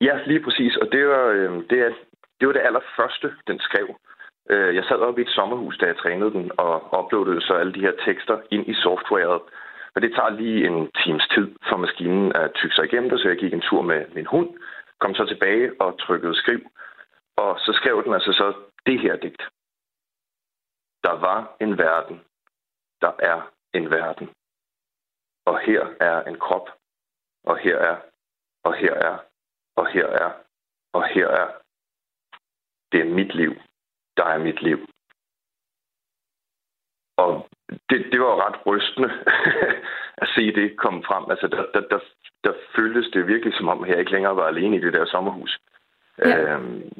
[0.00, 0.76] Ja, lige præcis.
[0.76, 1.90] Og det var, øh, det, er,
[2.38, 3.86] det var det allerførste, den skrev.
[4.50, 7.74] Øh, jeg sad oppe i et sommerhus, da jeg trænede den, og uploadede så alle
[7.74, 9.42] de her tekster ind i softwaret.
[9.94, 13.28] Og det tager lige en times tid for maskinen at tykke sig igennem det, så
[13.28, 14.48] jeg gik en tur med min hund,
[15.00, 16.60] kom så tilbage og trykkede skriv.
[17.36, 18.52] Og så skrev den altså så
[18.86, 19.42] det her digt.
[21.04, 22.20] Der var en verden.
[23.00, 24.30] Der er en verden.
[25.44, 26.68] Og her er en krop.
[27.44, 27.96] Og her er.
[28.64, 29.18] Og her er.
[29.76, 30.32] Og her er.
[30.92, 31.48] Og her er.
[32.92, 33.54] Det er mit liv.
[34.16, 34.78] Der er mit liv.
[37.16, 37.48] Og
[37.90, 39.10] det, det var ret rystende
[40.22, 41.30] at se det komme frem.
[41.30, 42.00] Altså, der, der, der,
[42.44, 45.06] der føltes det virkelig som om, at jeg ikke længere var alene i det der
[45.06, 45.60] sommerhus.
[46.18, 46.38] Ja.
[46.38, 46.90] Øhm,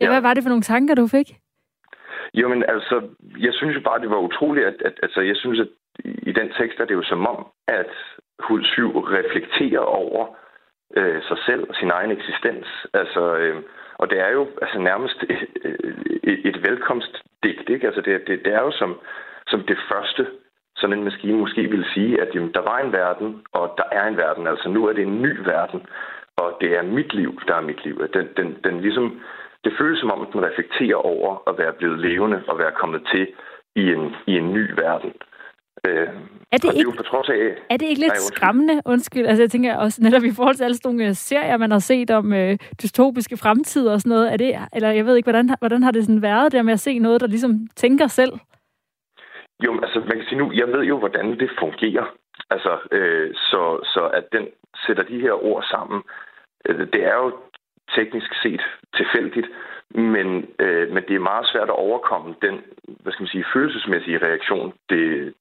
[0.00, 1.41] ja, hvad var det for nogle tanker, du fik?
[2.34, 3.02] Jo, men altså,
[3.38, 5.68] jeg synes jo bare, det var utroligt, at, at altså, jeg synes, at
[6.04, 7.92] i den tekst er det jo som om, at
[8.38, 10.26] Hud 7 reflekterer over
[10.96, 12.66] øh, sig selv og sin egen eksistens.
[12.94, 13.62] Altså, øh,
[13.94, 15.42] og det er jo altså, nærmest et,
[16.22, 17.86] et, et velkomstdigt, ikke?
[17.86, 19.00] Altså, det, det, det er jo som,
[19.46, 20.26] som det første,
[20.76, 24.08] sådan en maskine måske ville sige, at jamen, der var en verden, og der er
[24.08, 24.46] en verden.
[24.46, 25.86] Altså, nu er det en ny verden,
[26.36, 28.08] og det er mit liv, der er mit liv.
[28.14, 29.20] Den, den, den ligesom
[29.64, 33.26] det føles som om, den reflekterer over at være blevet levende og være kommet til
[33.76, 35.12] i en, i en ny verden.
[35.86, 36.08] Øh,
[36.52, 38.82] er, det ikke, det er, af, er det ikke lidt nej, skræmmende?
[38.86, 41.78] Undskyld, altså jeg tænker også netop i forhold til alle sådan nogle serier, man har
[41.78, 44.32] set om øh, dystopiske fremtider og sådan noget.
[44.32, 46.80] Er det, eller jeg ved ikke, hvordan, hvordan har det sådan været der med at
[46.80, 48.32] se noget, der ligesom tænker selv?
[49.64, 52.06] Jo, altså man kan sige nu, jeg ved jo, hvordan det fungerer.
[52.50, 54.48] Altså, øh, så, så at den
[54.86, 56.02] sætter de her ord sammen,
[56.68, 57.32] øh, det er jo
[57.96, 58.62] teknisk set
[58.96, 59.48] tilfældigt,
[59.90, 60.28] men,
[60.58, 62.60] øh, men det er meget svært at overkomme den
[63.00, 65.34] hvad skal man sige, følelsesmæssige reaktion, det,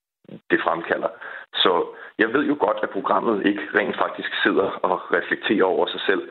[0.52, 1.08] det fremkalder.
[1.54, 1.86] Så
[2.20, 6.24] jeg ved jo godt, at programmet ikke rent faktisk sidder og reflekterer over sig selv,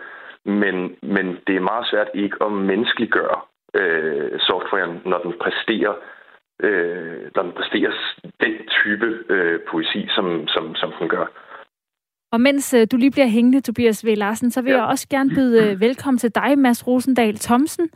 [0.44, 3.40] men, men det er meget svært ikke at menneskeliggøre
[3.74, 5.94] øh, softwaren, når den præsterer
[6.62, 7.92] øh, når den præsterer
[8.40, 11.26] den type øh, poesi, som, som, som den gør.
[12.32, 14.08] Og mens øh, du lige bliver hængende, Tobias V.
[14.16, 14.76] Larsen, så vil ja.
[14.76, 17.88] jeg også gerne byde øh, velkommen til dig, Mads Rosendal Thomsen.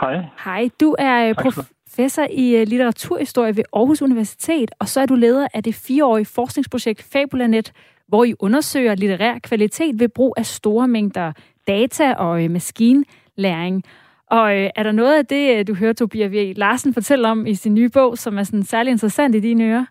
[0.00, 0.24] Hej.
[0.44, 5.48] Hej, du er øh, professor i litteraturhistorie ved Aarhus Universitet, og så er du leder
[5.54, 7.72] af det fireårige forskningsprojekt Fabulanet,
[8.08, 11.32] hvor I undersøger litterær kvalitet ved brug af store mængder
[11.66, 13.84] data og maskinlæring.
[14.26, 16.52] Og er der noget af det, du hører Tobias V.
[16.56, 19.84] Larsen fortælle om i sin nye bog, som er sådan særlig interessant i dine ører?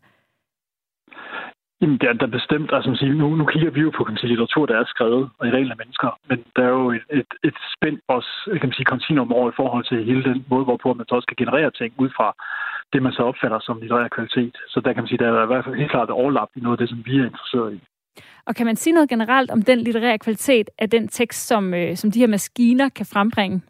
[1.81, 2.69] Jamen, det er der bestemt.
[2.73, 5.29] Altså, sige, nu, nu kigger vi jo på kan man sige, litteratur, der er skrevet
[5.39, 8.69] og i reglen af mennesker, men der er jo et, et, et spændt også, kan
[8.69, 11.41] man sige, kontinuum over i forhold til hele den måde, hvorpå man så også kan
[11.43, 12.27] generere ting ud fra
[12.93, 14.57] det, man så opfatter som litterær kvalitet.
[14.67, 16.75] Så der kan man sige, der er i hvert fald helt klart overlap i noget
[16.75, 17.79] af det, som vi er interesseret i.
[18.47, 21.95] Og kan man sige noget generelt om den litterære kvalitet af den tekst, som, øh,
[21.95, 23.61] som de her maskiner kan frembringe?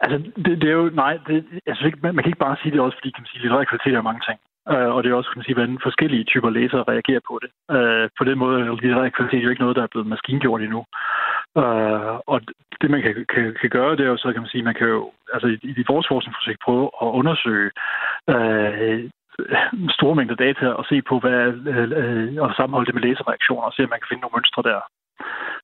[0.00, 2.80] Altså, det, det er jo, nej, det, altså, man, man kan ikke bare sige det
[2.80, 4.38] også, fordi kan man sige, litterær kvalitet er mange ting.
[4.72, 7.50] Øh, og det er også, kan man sige, hvordan forskellige typer læsere reagerer på det.
[7.76, 10.84] Øh, på den måde er litterær kvalitet jo ikke noget, der er blevet maskingjort endnu.
[11.62, 12.38] Øh, og
[12.80, 14.88] det, man kan, kan, kan gøre, det er jo så, kan man sige, man kan
[14.88, 17.70] jo, altså i, i de forskningsprojekt prøve at undersøge
[18.34, 19.10] øh,
[19.98, 21.40] store mængder data og se på, hvad,
[22.00, 24.80] øh, og sammenholde det med læserreaktioner og se, om man kan finde nogle mønstre der.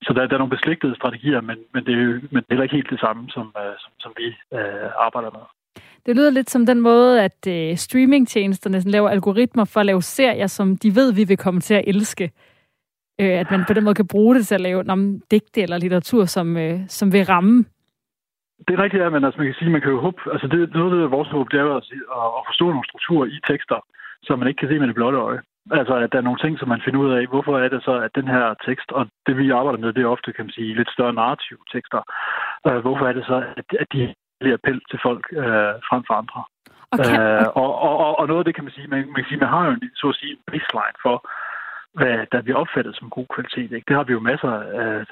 [0.03, 2.53] Så der, der er nogle beslægtede strategier, men, men, det er jo men det er
[2.55, 5.45] heller ikke helt det samme, som, øh, som, som vi øh, arbejder med.
[6.07, 10.47] Det lyder lidt som den måde, at øh, streamingtjenesterne laver algoritmer for at lave serier,
[10.47, 12.31] som de ved, vi vil komme til at elske.
[13.21, 15.79] Øh, at man på den måde kan bruge det til at lave nogle digte eller
[15.79, 17.65] litteratur, som, øh, som vil ramme.
[18.69, 20.73] Det er rigtigt, ja, men altså, man kan sige, man kan jo håbe, altså det,
[20.73, 21.85] noget af vores håb, det er jo at,
[22.39, 23.79] at forstå nogle strukturer i tekster,
[24.23, 25.41] som man ikke kan se med det blotte øje.
[25.71, 27.95] Altså, at der er nogle ting, som man finder ud af, hvorfor er det så,
[28.07, 30.77] at den her tekst, og det vi arbejder med, det er ofte, kan man sige,
[30.77, 32.01] lidt større narrative tekster.
[32.67, 34.15] Øh, hvorfor er det så, at, at de
[34.59, 36.41] appel til folk øh, frem for andre.
[36.95, 37.15] Okay.
[37.21, 39.55] Øh, og, og, og noget af det kan man sige, man, man, kan sige, man
[39.55, 41.17] har jo en, så at sige, baseline for,
[41.99, 43.73] hvad der bliver opfattet som god kvalitet.
[43.73, 43.89] Ikke?
[43.89, 45.07] Det har vi jo masser af,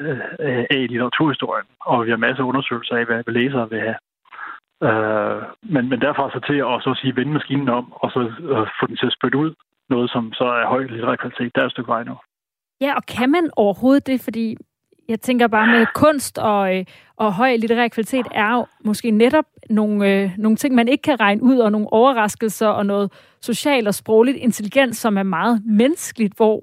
[0.71, 3.99] af, i litteraturhistorien, og vi har masser af undersøgelser af, hvad, hvad læsere vil have.
[4.89, 5.43] Øh,
[5.75, 8.21] men, men derfra så til at så at sige, vende maskinen om, og så
[8.53, 9.51] øh, få den til at spytte ud
[9.91, 12.17] noget, som så er høj litterær kvalitet, der er et stykke vej nu.
[12.81, 14.21] Ja, og kan man overhovedet det?
[14.25, 14.57] Fordi
[15.09, 16.85] jeg tænker bare med kunst og, øh,
[17.17, 21.21] og høj litterær kvalitet er jo måske netop nogle, øh, nogle ting, man ikke kan
[21.21, 26.37] regne ud, og nogle overraskelser og noget social og sprogligt intelligens, som er meget menneskeligt,
[26.37, 26.63] hvor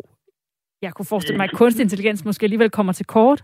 [0.81, 3.43] jeg kunne forestille mig, at kunstig intelligens måske alligevel kommer til kort.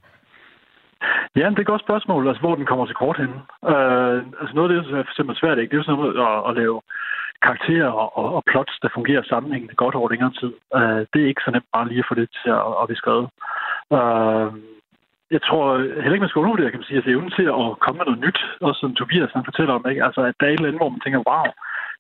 [1.36, 3.38] Ja, det er et godt spørgsmål, altså hvor den kommer til kort henne.
[3.72, 5.70] Øh, altså noget af det, som er for eksempel svært, ikke?
[5.70, 6.82] det er jo sådan noget at, at lave
[7.46, 10.52] karakterer og, og plots, der fungerer sammenhængende godt over længere tid.
[10.78, 13.02] Øh, det er ikke så nemt bare lige at få det til at, at blive
[13.04, 13.28] skrevet.
[13.98, 14.52] Øh,
[15.36, 17.48] jeg tror heller ikke, man skal undervurdere, kan man sige, at det er evnen til
[17.60, 20.04] at komme med noget nyt, også som Tobias han fortæller om, ikke?
[20.08, 21.48] Altså, at der er et eller andet, hvor man tænker, wow,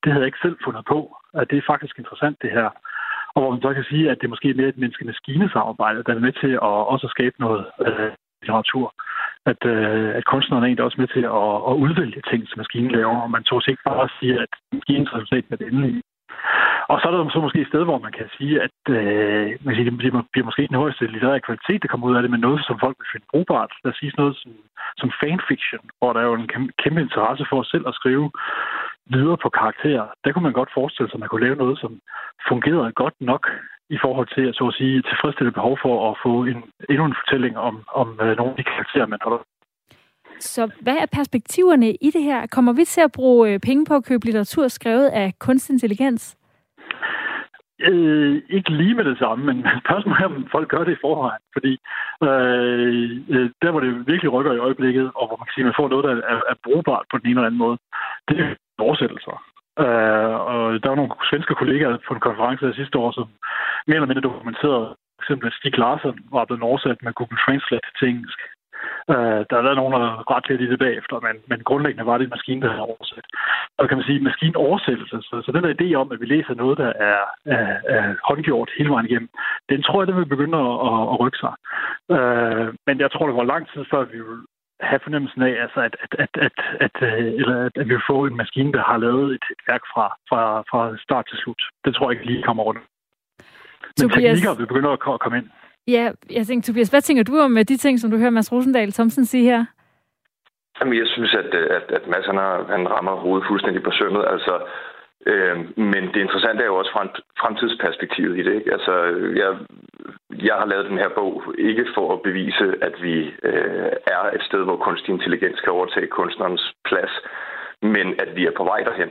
[0.02, 1.00] det havde jeg ikke selv fundet på,
[1.40, 2.70] at det er faktisk interessant, det her.
[3.34, 6.26] Og hvor man så kan sige, at det er måske mere et menneske-maskine-samarbejde, der er
[6.28, 8.86] med til at også skabe noget øh, litteratur.
[9.52, 12.92] At, øh, at kunstneren er egentlig også med til at, at udvælge ting, som maskinen
[12.92, 16.02] laver, og man tog ikke bare sige, at maskinens resultat er det endelige.
[16.92, 19.74] Og så er der så måske et sted, hvor man kan sige, at øh, man
[19.76, 19.98] siger, det
[20.32, 22.96] bliver måske den højeste litterære kvalitet, der kommer ud af det, men noget, som folk
[23.00, 23.72] vil finde brugbart.
[23.84, 24.52] Der siges noget som,
[25.02, 26.50] som fanfiction, hvor der er jo en
[26.84, 28.28] kæmpe, interesse for selv at skrive
[29.16, 30.06] videre på karakterer.
[30.24, 31.92] Der kunne man godt forestille sig, at man kunne lave noget, som
[32.50, 33.44] fungerede godt nok
[33.96, 36.60] i forhold til at, så at sige, tilfredsstille behov for at få en,
[36.92, 39.42] endnu en fortælling om, om øh, nogle af de karakterer, man holder
[40.40, 42.48] Så hvad er perspektiverne i det her?
[42.56, 46.38] Kommer vi til at bruge øh, penge på at købe litteratur skrevet af kunstig intelligens?
[47.90, 51.44] Øh, ikke lige med det samme, men spørgsmålet er, om folk gør det i forvejen.
[51.56, 51.74] Fordi
[52.28, 55.80] øh, øh, der, hvor det virkelig rykker i øjeblikket, og hvor man kan sige, man
[55.80, 57.78] får noget, der er, er brugbart på den ene eller anden måde,
[58.28, 58.56] det er
[58.88, 59.36] oversættelser.
[59.84, 63.28] Øh, og der var nogle svenske kollegaer på en konference der sidste år, som
[63.88, 67.90] mere eller mindre dokumenterede, for eksempel at Stig Larsen var blevet oversat med Google Translate
[67.98, 68.40] til engelsk.
[69.14, 72.06] Uh, der er været nogen, der har ret lidt i det bagefter, men, men grundlæggende
[72.06, 73.26] var det en maskine, der havde oversat.
[73.78, 76.78] Og kan man sige, maskinoversættelse, så, så den der idé om, at vi læser noget,
[76.78, 79.30] der er, er, er håndgjort hele vejen igennem,
[79.70, 81.54] den tror jeg, den vil begynde at, at, at rykke sig.
[82.16, 84.42] Uh, men jeg tror, det var lang tid før, vi vil
[84.90, 88.10] have fornemmelsen af, altså at, at, at, at, at, øh, eller at, at vi vil
[88.10, 90.42] få en maskine, der har lavet et, et værk fra, fra,
[90.72, 91.62] fra start til slut.
[91.86, 92.82] Det tror jeg ikke lige kommer rundt.
[93.98, 94.24] Men Tobias...
[94.24, 95.50] teknikker vil begynde at komme ind.
[95.88, 98.52] Ja, jeg tænker, Tobias, hvad tænker du om øh, de ting, som du hører Mads
[98.52, 99.66] Rosendal Thomsen sige her?
[100.80, 103.92] Jamen, jeg synes, at, øh, at, at Mads han, har, han rammer hovedet fuldstændig på
[103.92, 104.26] sømmet.
[104.34, 104.54] Altså,
[105.26, 106.92] øh, men det interessante er jo også
[107.42, 108.54] fremtidsperspektivet i det.
[108.56, 108.74] Ikke?
[108.74, 108.94] Altså,
[109.42, 109.52] jeg,
[110.50, 114.44] jeg har lavet den her bog ikke for at bevise, at vi øh, er et
[114.50, 117.14] sted, hvor kunstig intelligens kan overtage kunstnerens plads,
[117.82, 119.10] men at vi er på vej derhen.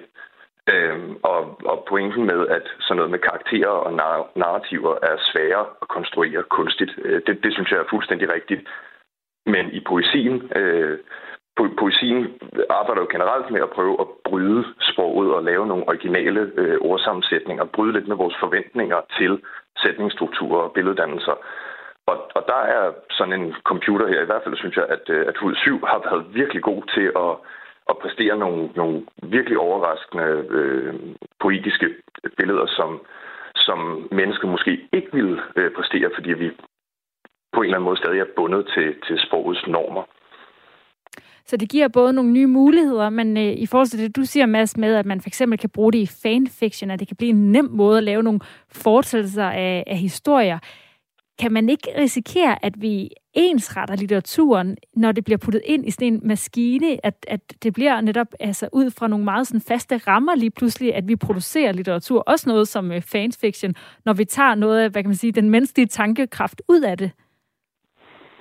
[0.72, 5.64] Øhm, og, og pointen med, at sådan noget med karakterer og nar- narrativer er svære
[5.82, 8.62] at konstruere kunstigt, øh, det, det synes jeg er fuldstændig rigtigt.
[9.46, 10.98] Men i poesien, øh,
[11.60, 12.18] po- poesien
[12.70, 17.64] arbejder jo generelt med at prøve at bryde sproget og lave nogle originale øh, ordsammensætninger,
[17.64, 19.42] bryde lidt med vores forventninger til
[19.82, 21.36] sætningsstrukturer og billeddannelser.
[22.06, 25.26] Og, og der er sådan en computer her, i hvert fald synes jeg, at, øh,
[25.28, 27.32] at HUD 7 har været virkelig god til at
[27.90, 30.94] og præstere nogle, nogle virkelig overraskende øh,
[31.40, 31.88] poetiske
[32.38, 32.90] billeder, som,
[33.56, 33.78] som
[34.12, 36.48] mennesker måske ikke ville øh, præstere, fordi vi
[37.52, 40.04] på en eller anden måde stadig er bundet til, til sprogets normer.
[41.44, 44.46] Så det giver både nogle nye muligheder, men øh, i forhold til det, du siger,
[44.46, 47.30] Mads, med, at man for eksempel kan bruge det i fanfiction, at det kan blive
[47.30, 50.58] en nem måde at lave nogle fortællelser af, af historier.
[51.38, 56.12] Kan man ikke risikere, at vi ensretter litteraturen, når det bliver puttet ind i sådan
[56.12, 60.34] en maskine, at, at det bliver netop altså, ud fra nogle meget sådan faste rammer
[60.34, 64.80] lige pludselig, at vi producerer litteratur, også noget som uh, fanfiction, når vi tager noget
[64.82, 67.10] af, hvad kan man sige, den menneskelige tankekraft ud af det?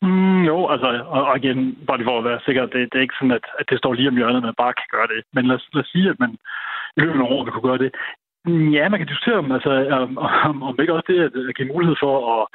[0.01, 3.19] Mm, jo, altså, og, og igen, bare for at være sikker, det, det er ikke
[3.19, 5.21] sådan, at, at det står lige om hjørnet, at man bare kan gøre det.
[5.33, 6.31] Men lad, lad os sige, at man
[6.95, 7.91] i løbet af nogle år vil kunne gøre det.
[8.45, 9.71] Mm, ja, man kan diskutere om, altså,
[10.03, 10.17] om,
[10.49, 12.47] om, om ikke også det at give mulighed for at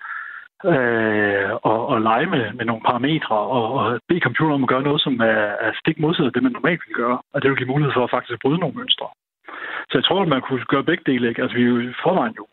[0.73, 4.89] øh, og, og lege med, med nogle parametre og, og bede computeren om at gøre
[4.89, 7.19] noget, som er, er stik modsat af det, man normalt vil gøre.
[7.33, 9.09] Og det vil give mulighed for at faktisk bryde nogle mønstre.
[9.91, 11.29] Så jeg tror, at man kunne gøre begge dele.
[11.29, 11.43] Ikke?
[11.43, 12.47] Altså, vi er jo i forvejen jo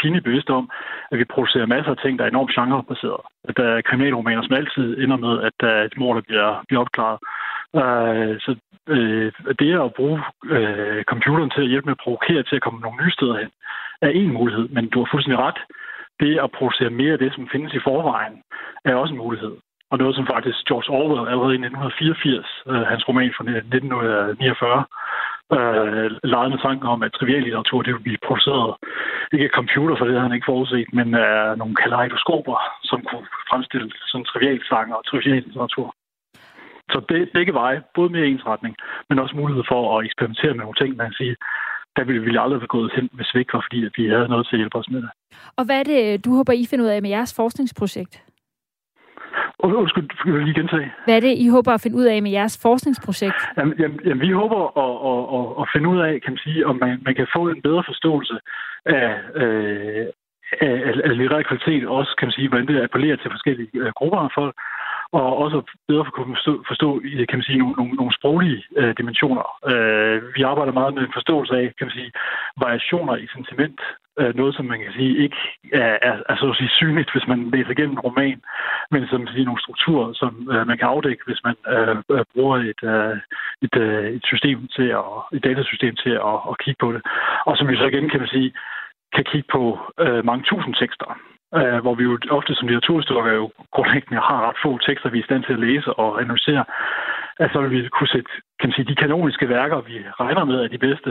[0.00, 0.70] pinligt bevidste om,
[1.12, 3.22] at vi producerer masser af ting, der er enormt genrebaseret.
[3.48, 6.48] At der er kriminalromaner, som altid ender med, at der er et mord, der bliver,
[6.68, 7.18] bliver opklaret.
[7.80, 8.50] Uh, så
[8.94, 9.28] uh,
[9.60, 10.18] det at bruge
[10.56, 13.50] uh, computeren til at hjælpe med at provokere til at komme nogle nye steder hen,
[14.06, 14.68] er en mulighed.
[14.68, 15.60] Men du har fuldstændig ret
[16.24, 18.36] det at producere mere af det, som findes i forvejen,
[18.84, 19.54] er også en mulighed.
[19.90, 24.84] Og noget, som faktisk George Orwell allerede i 1984, øh, hans roman fra 1949,
[25.56, 28.70] øh, legede med tanken om, at trivial litteratur det ville blive produceret
[29.32, 32.56] ikke af computer, for det havde han ikke forudset, men af nogle kaleidoskoper,
[32.90, 35.88] som kunne fremstille sådan trivial sang og trivial litteratur.
[36.92, 38.74] Så det, begge veje, både mere ensretning,
[39.08, 41.36] men også mulighed for at eksperimentere med nogle ting, man kan sige,
[41.96, 44.28] der ville vi aldrig have gået hen, hvis vi ikke var, fordi at vi havde
[44.28, 45.10] noget til at hjælpe os med det.
[45.56, 48.14] Og hvad er det, du håber, I finder ud af med jeres forskningsprojekt?
[49.58, 50.92] Undskyld, skal du lige gentage?
[51.04, 53.42] Hvad er det, I håber at finde ud af med jeres forskningsprojekt?
[53.56, 56.66] Jamen, jamen, jamen vi håber at, at, at, at finde ud af, kan man sige,
[56.66, 58.38] om man, man kan få en bedre forståelse
[58.86, 59.08] af,
[59.42, 60.06] øh,
[60.60, 64.30] af, litterær kvalitet, også kan man sige, hvordan det appellerer til forskellige øh, grupper af
[64.34, 64.54] folk,
[65.12, 66.88] og også bedre for at kunne forstå, forstå
[67.28, 69.44] kan man sige, nogle, nogle, nogle sproglige øh, dimensioner.
[69.70, 72.12] Øh, vi arbejder meget med en forståelse af, kan man sige,
[72.64, 73.80] variationer i sentiment.
[74.20, 75.36] Øh, noget, som man kan sige ikke
[75.72, 78.40] er, er, er så at sige synligt, hvis man læser igennem en roman,
[78.90, 82.56] men som sige, nogle strukturer, som øh, man kan afdække, hvis man øh, øh bruger
[82.70, 83.16] et, øh,
[83.64, 87.02] et, øh, et system til at, et datasystem til at, at kigge på det.
[87.46, 88.52] Og som vi så igen kan man sige,
[89.14, 91.18] kan kigge på øh, mange tusind tekster
[91.58, 95.22] øh, hvor vi jo ofte som litteraturhistorikere jo grundlæggende har ret få tekster, vi er
[95.22, 96.64] i stand til at læse og analysere
[97.52, 100.68] så vil vi kunne sætte, kan man sige, de kanoniske værker, vi regner med er
[100.68, 101.10] de bedste,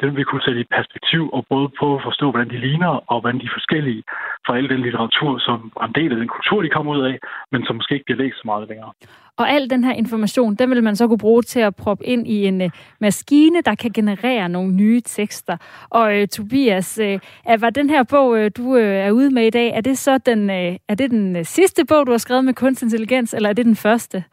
[0.00, 2.92] dem vil vi kunne sætte i perspektiv og både prøve at forstå, hvordan de ligner
[3.10, 4.02] og hvordan de er forskellige
[4.46, 7.18] fra al den litteratur, som er en del af den kultur, de kommer ud af,
[7.52, 8.92] men som måske ikke bliver læst så meget længere.
[9.36, 12.28] Og al den her information, den vil man så kunne bruge til at proppe ind
[12.28, 15.56] i en øh, maskine, der kan generere nogle nye tekster.
[15.90, 19.50] Og uh, Tobias, uh, var den her bog, uh, du uh, er ude med i
[19.50, 22.44] dag, er det så den, uh, er det den uh, sidste bog, du har skrevet
[22.44, 24.24] med kunstig intelligens, eller er det den første?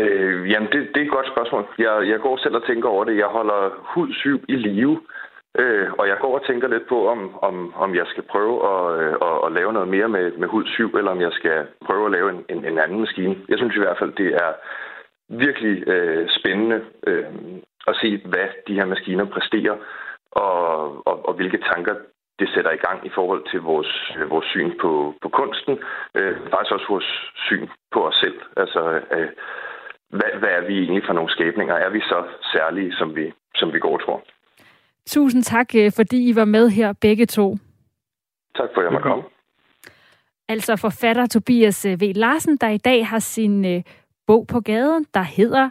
[0.00, 1.64] Øh, jamen, det, det er et godt spørgsmål.
[1.78, 3.16] Jeg, jeg går selv og tænker over det.
[3.16, 3.60] Jeg holder
[3.94, 5.00] hud syv i live,
[5.58, 9.02] øh, og jeg går og tænker lidt på, om, om, om jeg skal prøve at,
[9.02, 12.06] øh, at, at lave noget mere med, med hud syv, eller om jeg skal prøve
[12.06, 13.36] at lave en, en, en anden maskine.
[13.48, 14.52] Jeg synes i hvert fald, det er
[15.28, 17.24] virkelig øh, spændende øh,
[17.86, 19.76] at se, hvad de her maskiner præsterer,
[20.32, 21.94] og, og, og hvilke tanker
[22.38, 25.78] det sætter i gang i forhold til vores, vores syn på, på kunsten,
[26.14, 28.40] øh, faktisk også vores syn på os selv.
[28.56, 29.28] Altså, øh,
[30.10, 31.74] hvad, hvad er vi egentlig for nogle skæbninger?
[31.74, 34.22] Er vi så særlige, som vi, som vi går tror?
[35.06, 37.56] Tusind tak, øh, fordi I var med her begge to.
[38.56, 39.24] Tak for, at jeg måtte komme.
[40.48, 42.12] Altså forfatter Tobias øh, V.
[42.14, 43.82] Larsen, der i dag har sin øh,
[44.26, 45.70] bog på gaden, der hedder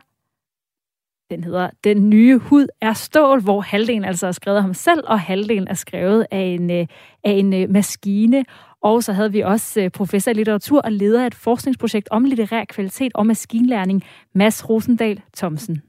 [1.29, 5.03] den hedder Den nye hud er stål, hvor halvdelen altså er skrevet af ham selv,
[5.07, 6.87] og halvdelen er skrevet af en, af
[7.23, 8.45] en maskine.
[8.81, 12.23] Og så havde vi også øh, professor i litteratur og leder af et forskningsprojekt om
[12.23, 14.03] litterær kvalitet og maskinlæring,
[14.35, 15.81] Mads Rosendal Thomsen.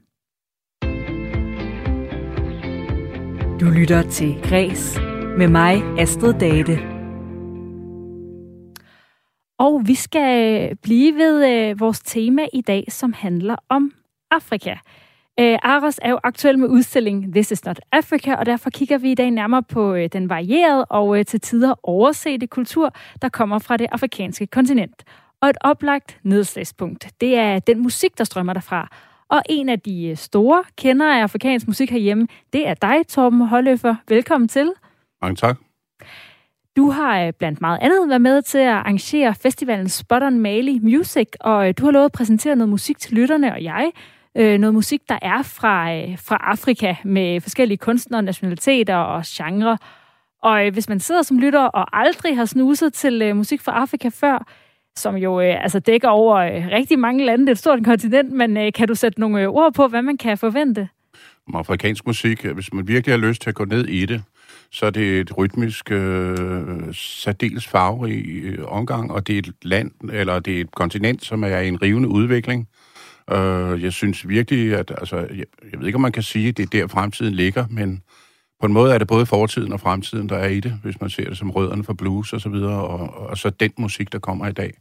[3.59, 4.99] Du lytter til Græs
[5.37, 6.79] med mig, Astrid Date.
[9.59, 13.91] Og vi skal blive ved øh, vores tema i dag, som handler om
[14.31, 14.75] Afrika.
[15.39, 19.11] Øh, Aros er jo aktuel med udstilling This is not Africa, og derfor kigger vi
[19.11, 23.59] i dag nærmere på øh, den varierede og øh, til tider oversete kultur, der kommer
[23.59, 25.03] fra det afrikanske kontinent.
[25.41, 28.95] Og et oplagt nedslagspunkt, det er den musik, der strømmer derfra.
[29.29, 33.95] Og en af de store kender af afrikansk musik herhjemme, det er dig, Torben Holløffer.
[34.07, 34.73] Velkommen til.
[35.21, 35.57] Mange tak.
[36.77, 41.27] Du har blandt meget andet været med til at arrangere festivalen Spot on Mali Music,
[41.39, 43.91] og du har lovet at præsentere noget musik til lytterne og jeg,
[44.37, 49.77] øh, noget musik, der er fra, øh, fra Afrika med forskellige kunstnere, nationaliteter og genre.
[50.43, 53.71] Og øh, hvis man sidder som lytter og aldrig har snuset til øh, musik fra
[53.71, 54.47] Afrika før,
[54.95, 58.31] som jo øh, altså dækker over øh, rigtig mange lande, det er et stort kontinent,
[58.31, 60.89] men øh, kan du sætte nogle øh, ord på, hvad man kan forvente?
[61.47, 64.23] Om afrikansk musik, hvis man virkelig har lyst til at gå ned i det,
[64.71, 69.91] så er det et rytmisk, øh, særdeles farverig øh, omgang, og det er et land,
[70.11, 72.67] eller det er et kontinent, som er i en rivende udvikling.
[73.31, 76.57] Øh, jeg synes virkelig, at altså, jeg, jeg ved ikke, om man kan sige, at
[76.57, 78.01] det er der, fremtiden ligger, men
[78.59, 81.09] på en måde er det både fortiden og fremtiden, der er i det, hvis man
[81.09, 84.19] ser det som rødderne for blues og så videre, og, og så den musik, der
[84.19, 84.73] kommer i dag.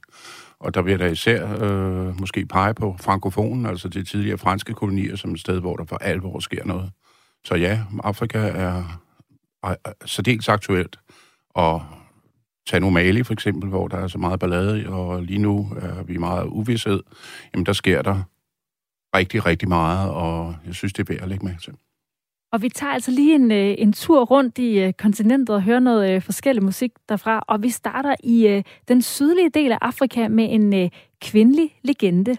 [0.60, 4.74] Og der vil jeg da især øh, måske pege på frankofonen, altså de tidligere franske
[4.74, 6.90] kolonier, som et sted, hvor der for alvor sker noget.
[7.44, 8.84] Så ja, Afrika er,
[9.62, 10.98] er, er særdeles aktuelt.
[11.50, 11.82] Og
[12.66, 16.02] tag nu Mali for eksempel, hvor der er så meget ballade, og lige nu er
[16.02, 17.02] vi meget uvidshed.
[17.54, 18.22] Jamen der sker der
[19.16, 21.72] rigtig, rigtig meget, og jeg synes, det er værd at lægge mærke til.
[22.52, 25.80] Og vi tager altså lige en, øh, en tur rundt i øh, kontinentet og hører
[25.80, 27.44] noget øh, forskellig musik derfra.
[27.48, 30.90] Og vi starter i den sydlige del af Afrika med en
[31.20, 32.36] kvindelig legende.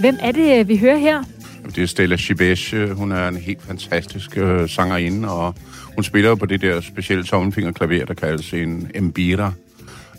[0.00, 1.22] Hvem er det, vi hører her?
[1.66, 2.74] Det er Stella Shibesh.
[2.92, 5.54] Hun er en helt fantastisk øh, sangerinde, og
[5.94, 9.52] hun spiller på det der specielle tommelfingerklaver, der kaldes en mbira,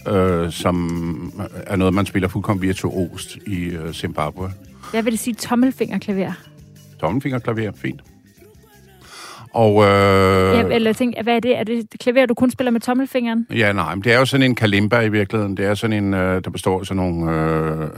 [0.07, 1.33] øh, som
[1.67, 4.51] er noget, man spiller fuldkommen virtuost i øh, Zimbabwe.
[4.91, 6.31] Hvad vil det sige tommelfingerklaver?
[6.99, 8.01] Tommelfingerklaver, fint.
[9.53, 11.57] Og, øh, Ja, eller tænker, hvad er det?
[11.59, 13.47] Er det klaver, du kun spiller med tommelfingeren?
[13.55, 15.57] Ja, nej, men det er jo sådan en kalimba i virkeligheden.
[15.57, 17.89] Det er sådan en, øh, der består af sådan nogle øh, øh,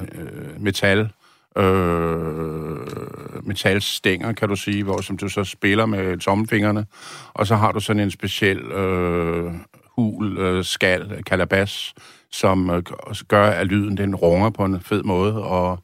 [0.59, 1.09] metal,
[1.57, 6.85] øh, metalstænger, kan du sige, hvor som du så spiller med tommelfingrene.
[7.33, 9.53] Og så har du sådan en speciel øh,
[9.95, 11.93] hul, øh, skal, kalabas,
[12.31, 12.83] som øh,
[13.27, 15.43] gør, at lyden den runger på en fed måde.
[15.43, 15.83] Og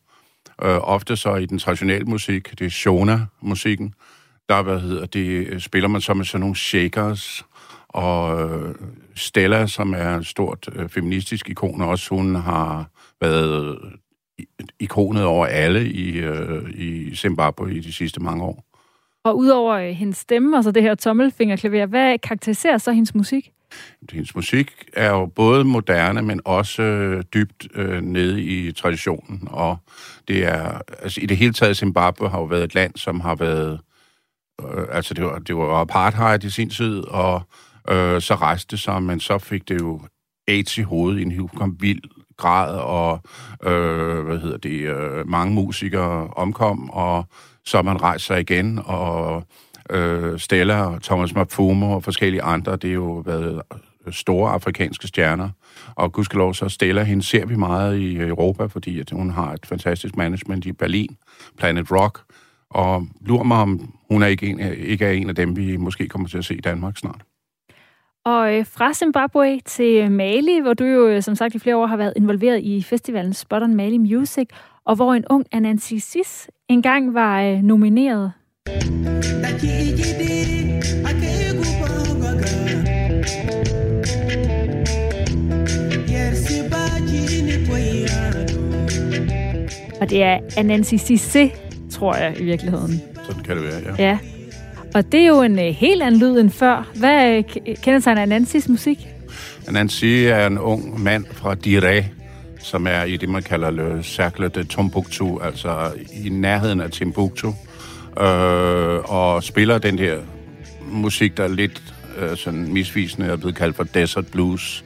[0.63, 3.93] øh, ofte så i den traditionelle musik, det er shona-musikken,
[4.49, 7.45] der hvad hedder det, øh, spiller man så med sådan nogle shakers,
[7.89, 8.76] og øh,
[9.15, 12.89] Stella, som er et stort øh, feministisk ikon, også hun har
[13.22, 13.78] været
[14.79, 18.63] ikonet over alle i, øh, i Zimbabwe i de sidste mange år.
[19.23, 23.51] Og udover øh, hendes stemme, altså det her tommelfingerklaver, hvad karakteriserer så hendes musik?
[24.11, 29.47] Hendes musik er jo både moderne, men også øh, dybt øh, nede i traditionen.
[29.51, 29.77] Og
[30.27, 33.35] det er, altså i det hele taget, Zimbabwe har jo været et land, som har
[33.35, 33.79] været,
[34.61, 37.41] øh, altså det var, det var apartheid i sin tid, og
[37.89, 40.01] øh, så rejste det sig, men så fik det jo
[40.47, 42.01] AIDS i hovedet, en kom vild
[42.38, 43.19] grad, og
[43.63, 47.25] øh, hvad hedder det, øh, mange musikere omkom, og
[47.65, 49.43] så man rejst sig igen, og
[49.89, 53.61] øh, Stella og Thomas Mapfumo og forskellige andre, det er jo været
[54.11, 55.49] store afrikanske stjerner.
[55.95, 59.65] Og gudskelov så Stella, hende ser vi meget i Europa, fordi at hun har et
[59.65, 61.17] fantastisk management i Berlin,
[61.57, 62.19] Planet Rock,
[62.69, 66.07] og lurer mig, om hun er ikke, en, ikke er en af dem, vi måske
[66.07, 67.21] kommer til at se i Danmark snart.
[68.28, 71.86] Og øh, fra Zimbabwe til Mali, hvor du jo øh, som sagt i flere år
[71.86, 74.47] har været involveret i festivalen Spot on Mali Music,
[74.86, 78.32] og hvor en ung Anansi Sis engang var øh, nomineret.
[90.01, 91.51] Og det er Anansi Sisse,
[91.91, 93.01] tror jeg i virkeligheden.
[93.25, 94.03] Sådan kan det være, ja.
[94.03, 94.36] Ja.
[94.93, 96.89] Og det er jo en øh, helt anden lyd end før.
[96.95, 99.07] Hvad uh, kendetegner Anansis musik?
[99.67, 102.05] Anansi er en ung mand fra Dire,
[102.59, 105.91] som er i det, man kalder Le Cercle de Tombouctou, altså
[106.25, 107.47] i nærheden af Timbuktu,
[108.19, 110.17] øh, og spiller den her
[110.91, 111.83] musik, der er lidt
[112.17, 114.83] øh, sådan misvisende, er blevet kaldt for desert blues.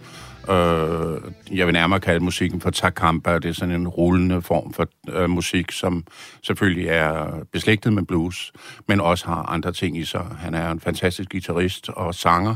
[0.49, 1.21] Øh,
[1.57, 3.39] jeg vil nærmere kalde musikken for takamba.
[3.39, 6.05] Det er sådan en rullende form for øh, musik, som
[6.43, 8.51] selvfølgelig er beslægtet med blues,
[8.87, 10.25] men også har andre ting i sig.
[10.39, 12.55] Han er en fantastisk guitarist og sanger,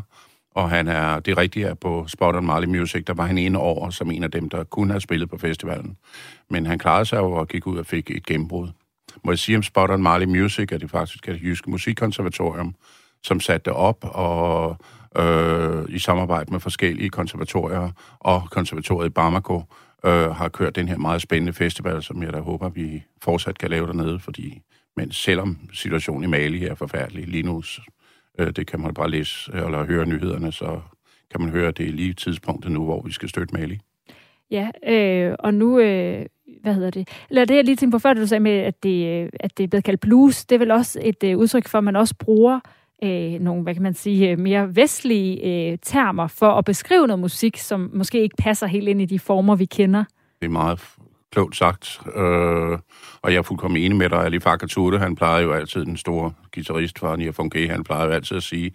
[0.56, 3.06] og han er det rigtige er på Spot on Marley Music.
[3.06, 5.98] Der var han en år som en af dem, der kunne have spillet på festivalen.
[6.50, 8.68] Men han klarede sig jo og gik ud og fik et gennembrud.
[9.24, 12.76] Må jeg sige om Spot on Marley Music, at det faktisk er det jyske musikkonservatorium,
[13.24, 14.78] som satte det op, og
[15.20, 19.64] øh, i samarbejde med forskellige konservatorier og konservatoriet i Bamako
[20.06, 23.70] øh, har kørt den her meget spændende festival, som jeg da håber, vi fortsat kan
[23.70, 24.62] lave dernede, fordi
[24.98, 27.64] men selvom situationen i Mali er forfærdelig lige nu,
[28.40, 30.80] øh, det kan man bare læse øh, eller høre nyhederne, så
[31.32, 33.80] kan man høre, at det er lige tidspunktet nu, hvor vi skal støtte Mali.
[34.52, 36.26] Ja, øh, og nu, øh,
[36.62, 37.08] hvad hedder det?
[37.30, 39.64] Eller det, jeg lige tænkte på før, du sagde med, at det, øh, at det
[39.64, 42.16] er blevet kaldt blues, det er vel også et øh, udtryk for, at man også
[42.20, 42.62] bruger øh,
[43.04, 47.20] Øh, nogle, hvad kan man sige, øh, mere vestlige øh, termer for at beskrive noget
[47.20, 50.04] musik, som måske ikke passer helt ind i de former, vi kender.
[50.40, 50.80] Det er meget
[51.32, 52.78] klogt sagt, øh,
[53.22, 54.20] og jeg er fuldkommen enig med dig.
[54.20, 58.12] Ali Fakatute, han plejede jo altid, den store guitarist fra Nia Funke, han plejede jo
[58.12, 58.72] altid at sige,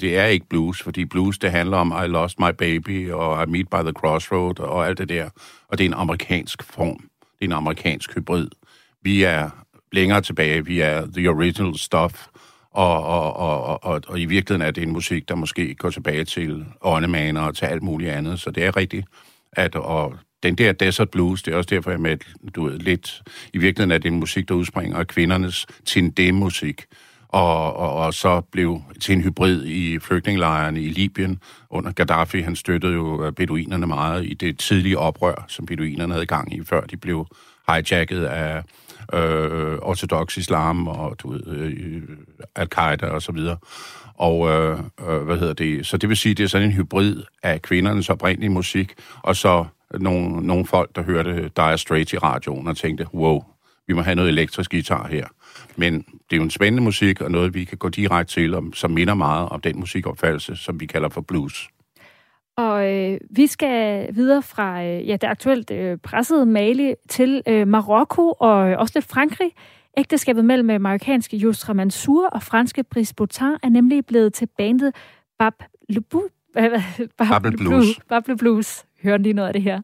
[0.00, 3.46] det er ikke blues, fordi blues, det handler om I lost my baby, og I
[3.50, 5.28] meet by the crossroad, og alt det der.
[5.68, 7.00] Og det er en amerikansk form.
[7.20, 8.48] Det er en amerikansk hybrid.
[9.02, 9.50] Vi er
[9.92, 12.26] længere tilbage, vi er the original stuff,
[12.72, 16.24] og, og, og, og, og i virkeligheden er det en musik, der måske går tilbage
[16.24, 18.40] til åndemaner og til alt muligt andet.
[18.40, 19.06] Så det er rigtigt,
[19.52, 22.16] at og den der desert blues, det er også derfor, jeg med
[22.54, 23.22] du ved, lidt...
[23.52, 26.84] I virkeligheden er det en musik, der udspringer af kvindernes Tindé-musik.
[27.28, 31.38] Og, og, og så blev til en hybrid i flygtningelejrene i Libyen
[31.70, 32.40] under Gaddafi.
[32.40, 36.64] Han støttede jo øh, beduinerne meget i det tidlige oprør, som beduinerne havde gang i,
[36.64, 37.26] før de blev
[37.68, 38.62] hijacket af
[39.14, 42.02] øh, ortodox islam og du ved, øh,
[42.56, 43.56] al-Qaida og så videre.
[44.14, 45.86] Og øh, øh, hvad hedder det?
[45.86, 49.64] Så det vil sige, det er sådan en hybrid af kvindernes oprindelige musik, og så
[50.00, 53.42] nogle, nogle folk, der hørte Dire Straits i radioen og tænkte, wow,
[53.86, 55.26] vi må have noget elektrisk guitar her.
[55.76, 58.90] Men det er jo en spændende musik, og noget, vi kan gå direkte til, som
[58.90, 61.68] minder meget om den musikopfattelse, som vi kalder for blues.
[62.56, 67.68] Og øh, vi skal videre fra øh, ja, det aktuelt øh, pressede Mali til øh,
[67.68, 69.50] Marokko og øh, også lidt Frankrig.
[69.98, 74.94] Ægteskabet mellem øh, marokkanske Yusra Mansour og franske Brice Boutin er nemlig blevet til bandet
[75.38, 75.54] Bab
[75.88, 76.22] Lubu,
[77.18, 78.00] Bable Blues.
[78.08, 78.84] Bable Blues.
[79.02, 79.80] Hør lige noget af det her.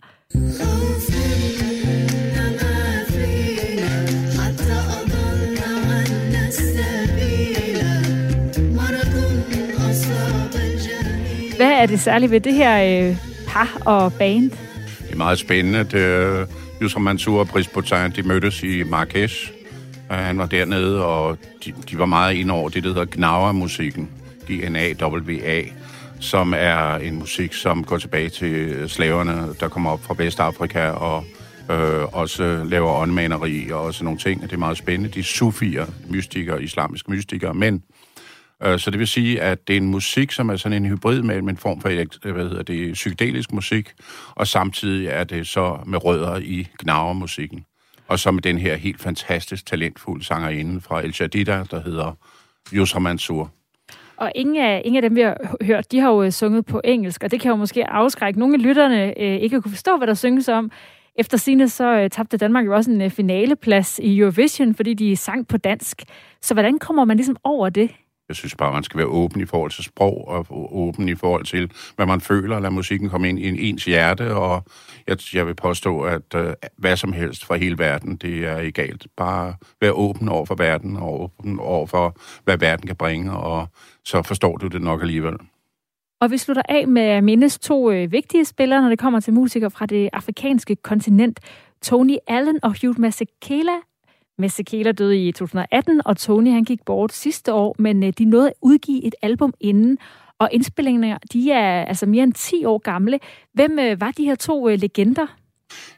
[11.79, 13.17] Er det særligt ved det her øh,
[13.49, 14.51] par og band?
[14.51, 15.85] Det er meget spændende.
[15.85, 16.49] Det,
[16.83, 19.53] Yusra Mansour og Brice Botin, de mødtes i Marrakesh.
[20.13, 24.09] Øh, han var dernede, og de, de var meget ind over det, der hedder Gnawa-musikken.
[24.51, 25.63] G-N-A-W-A
[26.21, 30.89] som er en musik, som går tilbage til øh, slaverne, der kommer op fra Vestafrika
[30.91, 31.25] og
[31.71, 34.43] øh, også laver åndmaneri og sådan nogle ting.
[34.43, 35.15] Det er meget spændende.
[35.15, 37.81] De er sufier, mystikere, islamiske mystikere, men øh,
[38.63, 41.23] Øh, så det vil sige, at det er en musik, som er sådan en hybrid
[41.23, 41.89] mellem en form for
[42.33, 43.93] hvad hedder det, psykedelisk musik,
[44.35, 47.65] og samtidig er det så med rødder i gnavermusikken.
[48.09, 52.13] Og så med den her helt fantastisk talentfulde sangerinde fra El Jadida, der hedder
[52.73, 53.51] Yusra Mansour.
[54.17, 56.81] Og ingen af, ingen af dem, vi har hørt, de har jo øh, sunget på
[56.85, 59.97] engelsk, og det kan jo måske afskrække nogle af lytterne øh, ikke at kunne forstå,
[59.97, 60.71] hvad der synges om.
[61.17, 65.17] Efter sine så øh, tabte Danmark jo også en øh, finaleplads i Eurovision, fordi de
[65.17, 66.03] sang på dansk.
[66.41, 67.91] Så hvordan kommer man ligesom over det?
[68.29, 71.45] Jeg synes bare, man skal være åben i forhold til sprog, og åben i forhold
[71.45, 74.65] til, hvad man føler, og lade musikken komme ind i ens hjerte, og
[75.07, 79.07] jeg, jeg vil påstå, at øh, hvad som helst fra hele verden, det er egalt.
[79.17, 83.69] Bare være åben over for verden, og åben over for, hvad verden kan bringe, og
[84.05, 85.37] så forstår du det nok alligevel.
[86.21, 89.71] Og vi slutter af med mindes to øh, vigtige spillere, når det kommer til musikere
[89.71, 91.41] fra det afrikanske kontinent.
[91.83, 93.73] Tony Allen og Hugh Masekela.
[94.39, 98.49] Masekela døde i 2018, og Tony han gik bort sidste år, men øh, de nåede
[98.49, 99.99] at udgive et album inden.
[100.39, 103.19] Og indspillingerne, de er altså mere end 10 år gamle.
[103.53, 105.27] Hvem øh, var de her to øh, legender?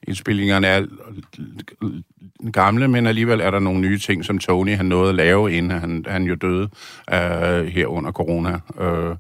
[0.09, 0.86] Indspillingerne er
[2.53, 5.80] gamle, men alligevel er der nogle nye ting, som Tony han nåede at lave, inden
[5.80, 6.62] han, han jo døde
[7.12, 8.61] uh, her under corona.
[8.80, 9.16] Uh,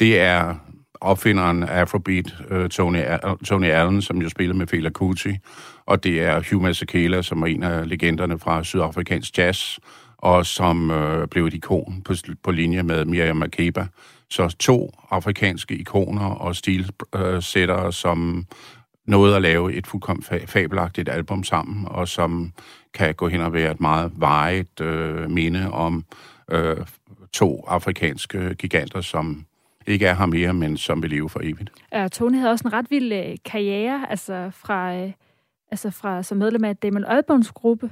[0.00, 0.54] det er
[1.00, 5.36] opfinderen af Afrobeat, uh, Tony, øh, Tony Allen, som jo spillede med Fela Kuti,
[5.86, 9.78] og det er Hugh Masekela, som er en af legenderne fra sydafrikansk jazz,
[10.18, 13.86] og som uh, blev et ikon på, på linje med Miriam Makeba.
[14.30, 18.46] Så to afrikanske ikoner og stilsættere, som
[19.06, 22.52] nåede at lave et fuldkommen fabelagtigt album sammen, og som
[22.94, 26.04] kan gå hen og være et meget vejet øh, minde om
[26.50, 26.76] øh,
[27.32, 29.44] to afrikanske giganter, som
[29.88, 31.70] ikke er her mere, men som vil leve for evigt.
[31.92, 35.12] Ja, Tony havde også en ret vild øh, karriere, altså fra, øh,
[35.70, 37.90] altså fra som medlem af Damon Albarns gruppe.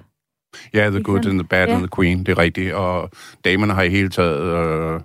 [0.75, 1.75] Ja, The Good and the Bad ja.
[1.75, 2.75] and the Queen, det er rigtigt.
[2.75, 3.11] Og
[3.45, 5.01] damerne har i hele taget øh,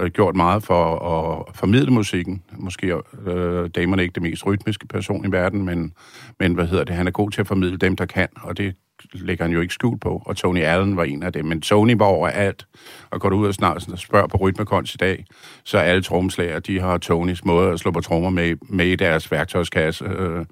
[0.00, 2.42] øh, gjort meget for at formidle musikken.
[2.52, 2.86] Måske
[3.26, 5.92] øh, damerne er ikke det mest rytmiske person i verden, men,
[6.40, 8.74] men hvad hedder det, han er god til at formidle dem, der kan, og det
[9.12, 11.44] lægger han jo ikke skjul på, og Tony Allen var en af dem.
[11.44, 12.66] Men Tony var over alt,
[13.10, 15.24] og går du ud og snart og spørger på Rytmekons i dag,
[15.64, 19.30] så alle tromslager, de har Tonys måde at slå på trommer med, med i deres
[19.30, 20.04] værktøjskasse.
[20.04, 20.44] Øh,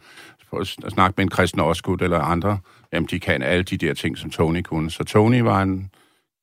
[0.60, 2.58] at snakke med en kristen Osgood eller andre,
[2.92, 4.90] jamen de kan alle de der ting, som Tony kunne.
[4.90, 5.90] Så Tony var en,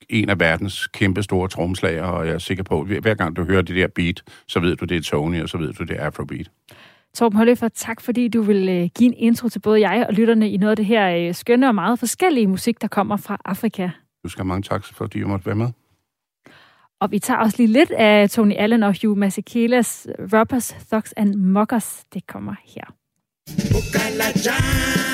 [0.09, 3.43] en af verdens kæmpe store tromslager, og jeg er sikker på, at hver gang du
[3.43, 5.95] hører det der beat, så ved du, det er Tony, og så ved du, det
[5.99, 6.47] er Afrobeat.
[7.13, 10.49] Torben Holløfer, tak fordi du vil øh, give en intro til både jeg og lytterne
[10.49, 13.89] i noget af det her øh, skønne og meget forskellige musik, der kommer fra Afrika.
[14.23, 15.67] Du skal have mange tak, fordi du måtte være med.
[17.01, 21.35] Og vi tager også lige lidt af Tony Allen og Hugh Masekelas Robbers, Thugs and
[21.35, 22.05] Mockers.
[22.13, 22.85] Det kommer her.
[23.71, 25.10] Bukalajan,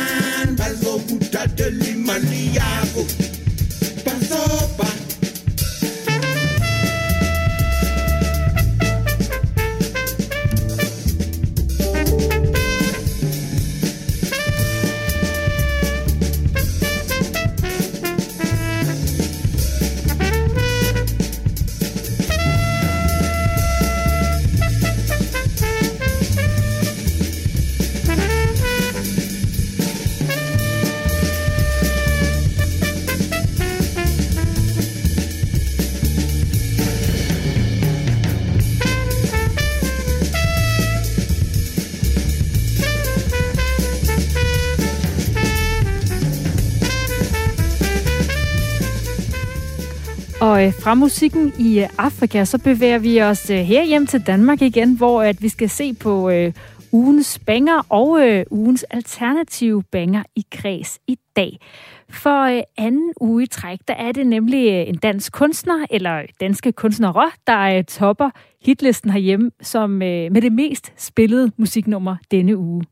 [50.58, 54.62] Og fra musikken i øh, Afrika, så bevæger vi os øh, her hjem til Danmark
[54.62, 56.32] igen, hvor at vi skal se på
[56.92, 58.20] ugens banger og
[58.52, 61.60] ugens alternative banger i kreds i dag.
[62.10, 67.32] For anden uge i træk, der er det nemlig en dansk kunstner, eller danske kunstnere,
[67.48, 68.30] der topper
[68.66, 72.84] hitlisten herhjemme som med det mest spillede musiknummer denne uge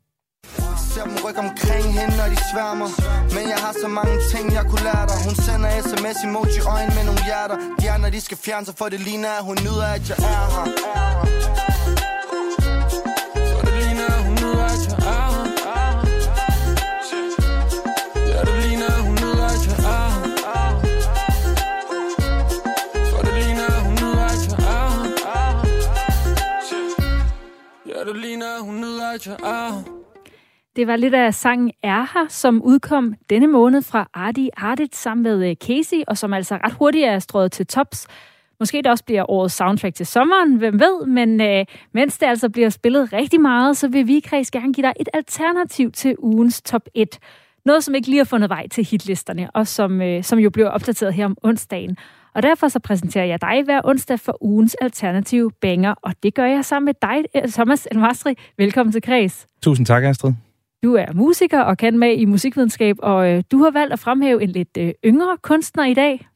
[0.95, 2.89] ser dem rykke omkring hende, når de sværmer.
[3.35, 5.17] Men jeg har så mange ting, jeg kunne lære dig.
[5.27, 7.57] Hun sender sms emoji øjne med nogle hjerter.
[7.81, 10.47] De andre, de skal fjerne sig, for det ligner, at hun nyder, at jeg er
[10.53, 10.65] her.
[29.85, 29.94] Det
[30.75, 35.23] det var lidt af sangen Er her, som udkom denne måned fra Ardi Ardit sammen
[35.23, 38.07] med øh, Casey, og som altså ret hurtigt er strået til tops.
[38.59, 42.49] Måske det også bliver årets soundtrack til sommeren, hvem ved, men øh, mens det altså
[42.49, 46.61] bliver spillet rigtig meget, så vil vi Kreds gerne give dig et alternativ til ugens
[46.61, 47.19] top 1.
[47.65, 50.69] Noget, som ikke lige har fundet vej til hitlisterne, og som, øh, som jo bliver
[50.69, 51.97] opdateret her om onsdagen.
[52.33, 56.45] Og derfor så præsenterer jeg dig hver onsdag for ugens alternative banger, og det gør
[56.45, 58.33] jeg sammen med dig, øh, Thomas Elmastri.
[58.57, 59.47] Velkommen til Kreds.
[59.61, 60.44] Tusind tak, Astrid.
[60.85, 64.43] Du er musiker og kan med i musikvidenskab, og øh, du har valgt at fremhæve
[64.43, 66.27] en lidt øh, yngre kunstner i dag.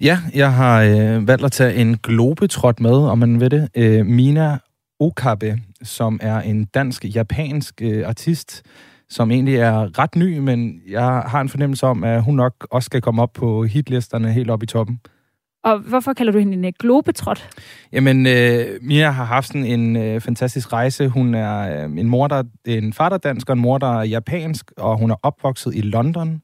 [0.00, 3.68] Ja, jeg har øh, valgt at tage en globetrot med, om man ved det.
[3.76, 4.58] Øh, Mina
[5.00, 8.62] Okabe, som er en dansk-japansk øh, artist,
[9.08, 12.86] som egentlig er ret ny, men jeg har en fornemmelse om, at hun nok også
[12.86, 15.00] skal komme op på hitlisterne helt op i toppen.
[15.64, 17.48] Og hvorfor kalder du hende en øh, globetrot?
[17.92, 21.08] Jamen, øh, Mia har haft sådan en øh, fantastisk rejse.
[21.08, 23.98] Hun er øh, en mor, der en far, der er dansk, og en mor, der
[23.98, 26.42] er japansk, og hun er opvokset i London.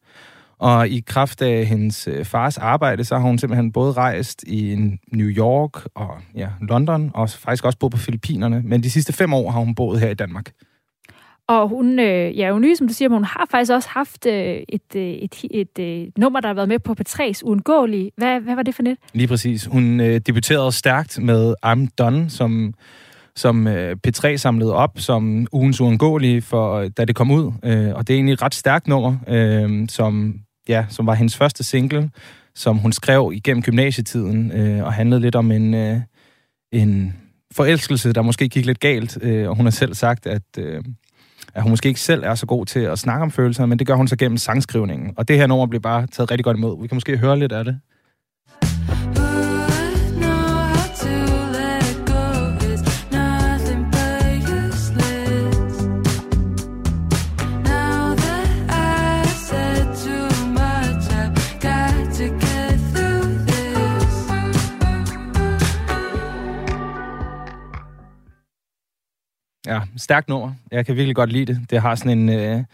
[0.58, 4.76] Og i kraft af hendes øh, fars arbejde, så har hun simpelthen både rejst i
[5.12, 8.62] New York og ja, London, og faktisk også boet på Filippinerne.
[8.64, 10.50] Men de sidste fem år har hun boet her i Danmark.
[11.48, 14.26] Og hun øh, ja, jo ny, som du siger, men hun har faktisk også haft
[14.26, 18.10] øh, et, øh, et, et, øh, nummer, der har været med på P3's Uundgåelige.
[18.16, 18.98] Hvad, hvad var det for net?
[19.12, 19.66] Lige præcis.
[19.66, 22.74] Hun øh, debuterede stærkt med I'm Done, som,
[23.36, 27.52] som øh, P3 samlede op som ugens uundgåelige, for, øh, da det kom ud.
[27.64, 30.34] Øh, og det er egentlig et ret stærkt nummer, øh, som,
[30.68, 32.10] ja, som var hendes første single,
[32.54, 36.00] som hun skrev igennem gymnasietiden, øh, og handlede lidt om en, øh,
[36.72, 37.16] en
[37.52, 39.18] forelskelse, der måske gik lidt galt.
[39.22, 40.42] Øh, og hun har selv sagt, at...
[40.58, 40.82] Øh,
[41.54, 43.86] at hun måske ikke selv er så god til at snakke om følelser, men det
[43.86, 45.14] gør hun så gennem sangskrivningen.
[45.16, 46.82] Og det her nummer bliver bare taget rigtig godt imod.
[46.82, 47.80] Vi kan måske høre lidt af det.
[69.68, 70.52] Ja, stærkt nummer.
[70.72, 71.60] Jeg kan virkelig godt lide det.
[71.70, 72.64] Det har sådan en, øh,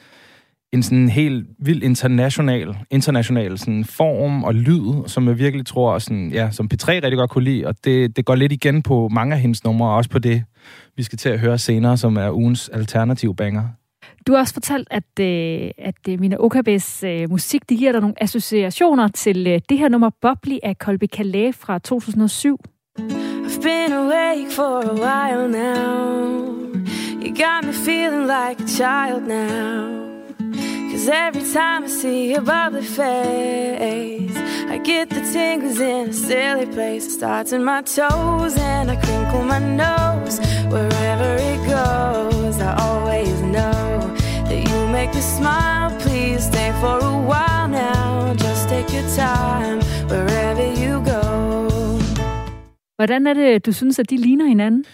[0.73, 6.31] en sådan helt vild international, international sådan form og lyd, som jeg virkelig tror, sådan,
[6.31, 9.35] ja, som P3 rigtig godt kunne lide, og det, det går lidt igen på mange
[9.35, 10.45] af hendes numre, og også på det,
[10.97, 13.63] vi skal til at høre senere, som er ugens alternativ banger.
[14.27, 18.01] Du har også fortalt, at, øh, at øh, Mina Okabes øh, musik, det giver dig
[18.01, 22.61] nogle associationer til øh, det her nummer Bobli af Colby Calais fra 2007.
[22.99, 26.74] I've been awake for a while now
[27.25, 30.11] You got me feeling like a child now.
[30.91, 34.37] Cause every time I see your bubbly face,
[34.69, 37.07] I get the tingles in a silly place.
[37.07, 40.39] It starts in my toes and I crinkle my nose.
[40.69, 44.15] Wherever it goes, I always know
[44.49, 45.99] that you make me smile.
[46.01, 48.35] Please stay for a while now.
[48.35, 51.25] Just take your time wherever you go.
[52.97, 54.85] Hvordan er det, du synes, at de ligner hinanden?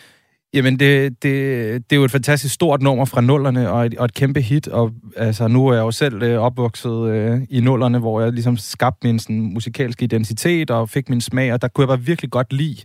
[0.55, 4.05] Jamen, det, det, det er jo et fantastisk stort nummer fra nullerne, og et, og
[4.05, 7.99] et kæmpe hit, og altså, nu er jeg jo selv øh, opvokset øh, i nullerne,
[7.99, 11.83] hvor jeg ligesom skabte min sådan, musikalske identitet, og fik min smag, og der kunne
[11.83, 12.83] jeg bare virkelig godt lide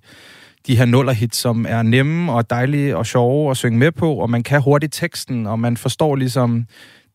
[0.68, 4.30] de her nullerhits, som er nemme og dejlige og sjove at synge med på, og
[4.30, 6.66] man kan hurtigt teksten, og man forstår ligesom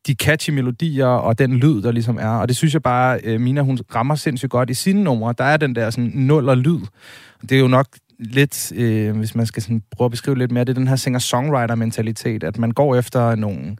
[0.06, 2.28] de catchy melodier og den lyd, der ligesom er.
[2.28, 5.34] Og det synes jeg bare, øh, Mina, hun rammer sindssygt godt i sine numre.
[5.38, 6.80] Der er den der sådan nuller lyd.
[7.42, 7.86] Det er jo nok
[8.20, 10.96] lidt, øh, hvis man skal sådan prøve at beskrive lidt mere, det er den her
[10.96, 13.76] singer-songwriter-mentalitet, at man går efter nogle,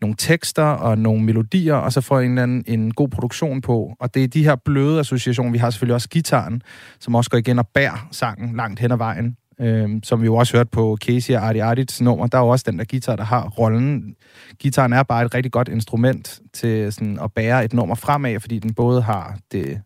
[0.00, 3.96] nogle tekster og nogle melodier, og så får en eller anden en god produktion på.
[4.00, 5.52] Og det er de her bløde associationer.
[5.52, 6.62] Vi har selvfølgelig også gitaren,
[7.00, 9.36] som også går igen og bærer sangen langt hen ad vejen.
[9.60, 12.26] Øh, som vi jo også hørt på Casey og Artie Artits nummer.
[12.26, 14.14] Der er jo også den der guitar, der har rollen.
[14.58, 18.58] Gitaren er bare et rigtig godt instrument til sådan at bære et nummer fremad, fordi
[18.58, 19.80] den både har det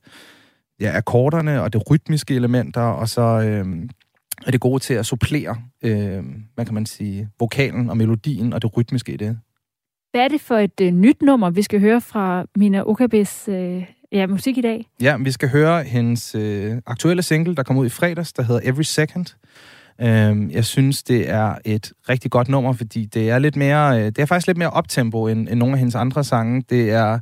[0.81, 3.89] ja, akkorderne og det rytmiske elementer, og så øh,
[4.47, 6.24] er det gode til at supplere, øh,
[6.55, 9.39] hvad kan man sige, vokalen og melodien og det rytmiske i det.
[10.11, 13.85] Hvad er det for et øh, nyt nummer, vi skal høre fra Mina Okabes øh,
[14.12, 14.87] ja, musik i dag?
[15.03, 18.61] Ja, vi skal høre hendes øh, aktuelle single, der kom ud i fredags, der hedder
[18.64, 19.27] Every Second.
[20.01, 24.07] Øh, jeg synes, det er et rigtig godt nummer, fordi det er lidt mere, øh,
[24.07, 26.64] det er faktisk lidt mere optempo end, end nogle af hendes andre sange.
[26.70, 27.18] Det er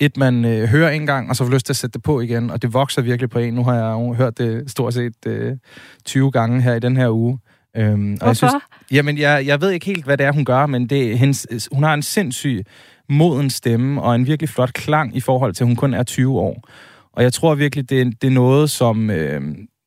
[0.00, 2.20] et, man øh, hører en gang, og så får lyst til at sætte det på
[2.20, 3.54] igen, og det vokser virkelig på en.
[3.54, 5.56] Nu har jeg jo hørt det stort set øh,
[6.04, 7.38] 20 gange her i den her uge.
[7.76, 8.52] Øhm, og jeg synes,
[8.90, 11.82] jamen, jeg, jeg ved ikke helt, hvad det er, hun gør, men det, hendes, hun
[11.82, 12.62] har en sindssyg
[13.08, 16.38] moden stemme, og en virkelig flot klang i forhold til, at hun kun er 20
[16.38, 16.68] år.
[17.12, 19.42] Og jeg tror virkelig, det, det er noget, som, øh,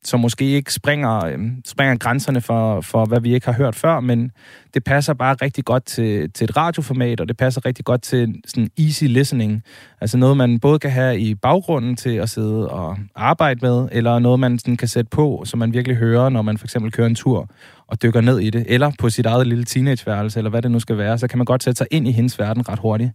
[0.06, 4.00] som måske ikke springer, øh, springer grænserne for, for, hvad vi ikke har hørt før,
[4.00, 4.32] men
[4.74, 8.42] det passer bare rigtig godt til, til et radioformat, og det passer rigtig godt til
[8.48, 9.64] sådan easy listening.
[10.02, 14.20] Altså noget, man både kan have i baggrunden til at sidde og arbejde med, eller
[14.20, 17.08] noget, man sådan kan sætte på, så man virkelig hører, når man for eksempel kører
[17.08, 17.50] en tur
[17.88, 20.80] og dykker ned i det, eller på sit eget lille teenageværelse, eller hvad det nu
[20.80, 23.12] skal være, så kan man godt sætte sig ind i hendes verden ret hurtigt.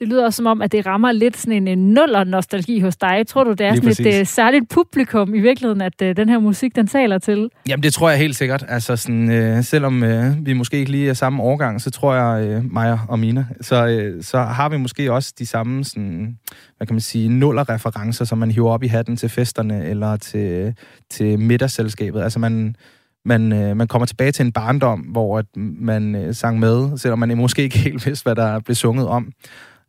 [0.00, 3.26] Det lyder også som om, at det rammer lidt sådan en, nuller-nostalgi hos dig.
[3.26, 6.28] Tror du, det er Lige sådan et uh, særligt publikum i virkeligheden, at uh, den
[6.28, 7.48] her musik, den taler til?
[7.68, 8.64] Jamen, det tror jeg helt sikkert.
[8.68, 12.46] Altså, sådan, øh, selvom øh, vi måske ikke lige er samme årgang, så tror jeg,
[12.46, 16.38] øh, mig og Mina, så, øh, så har vi måske også de samme, sådan,
[16.76, 20.74] hvad kan man sige, nuller-referencer, som man hiver op i hatten til festerne eller til,
[21.10, 22.22] til middagsselskabet.
[22.22, 22.76] Altså, man,
[23.24, 27.18] man, øh, man kommer tilbage til en barndom, hvor at man øh, sang med, selvom
[27.18, 29.32] man måske ikke helt vidste, hvad der blev sunget om.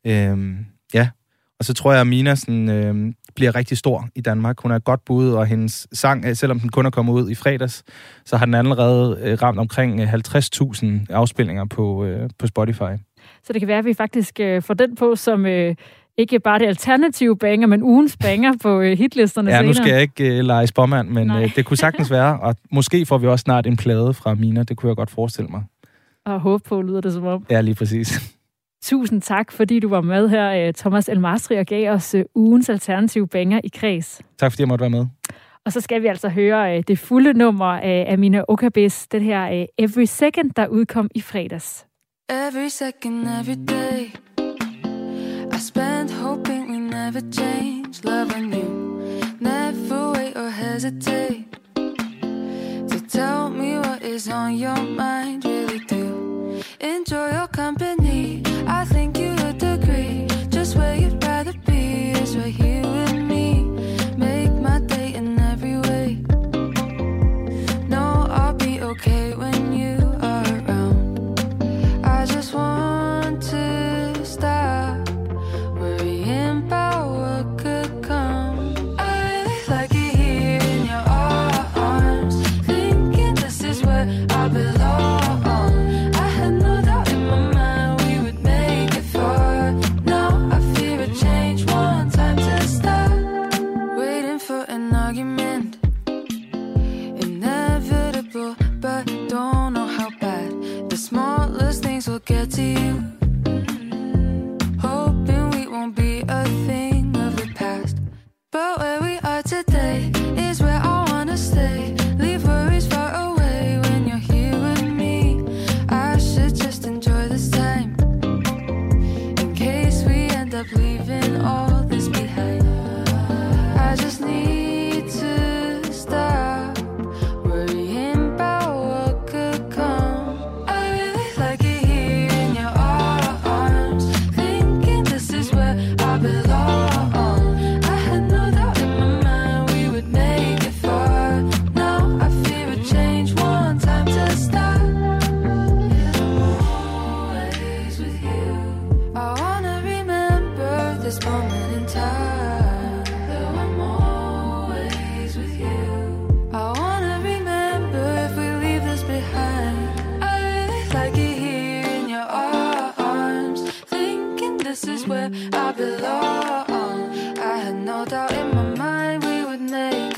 [0.08, 0.58] Øhm,
[0.93, 1.10] ja,
[1.60, 4.62] og så tror jeg, at Mina sådan, øh, bliver rigtig stor i Danmark.
[4.62, 7.36] Hun er godt bud, og hendes sang, øh, selvom den kun er kommet ud i
[7.36, 7.84] fredags,
[8.26, 12.93] så har den allerede øh, ramt omkring 50.000 øh, afspilninger på, øh, på Spotify.
[13.43, 15.45] Så det kan være, at vi faktisk øh, får den på som...
[15.45, 15.76] Øh
[16.18, 19.68] ikke bare det alternative banger, men ugens banger på øh, hitlisterne Ja, senere.
[19.68, 23.06] nu skal jeg ikke øh, lege spåmand, men øh, det kunne sagtens være, og måske
[23.06, 25.64] får vi også snart en plade fra Mina, det kunne jeg godt forestille mig.
[26.26, 27.45] Og håbe på, lyder det som om.
[27.49, 28.36] Ja, lige præcis.
[28.84, 32.70] Tusind tak, fordi du var med her, øh, Thomas Elmastri, og gav os øh, ugens
[32.70, 34.22] alternative banger i kreds.
[34.38, 35.06] Tak fordi jeg måtte være med.
[35.66, 39.66] Og så skal vi altså høre øh, det fulde nummer af Amina Okabes, det her
[39.78, 41.86] Every Second, der udkom i fredags.
[42.30, 44.16] Every second, every day
[45.56, 48.70] I spent hoping we never change Loving you
[49.40, 51.44] Never wait or hesitate
[52.90, 56.31] To tell me what is on your mind Really do
[56.82, 58.42] enjoy your company.
[58.68, 59.41] I think you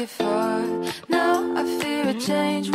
[0.04, 0.84] before.
[1.08, 2.70] Now I fear a change.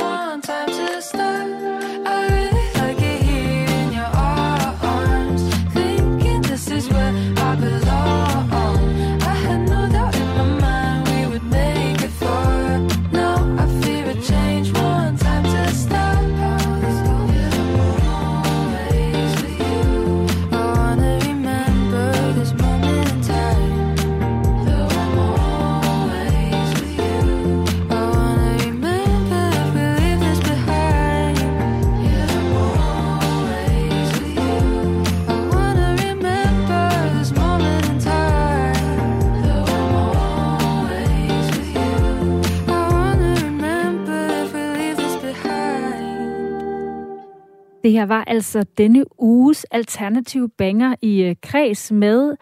[47.88, 52.36] Det her var altså denne uges alternative banger i øh, kreds med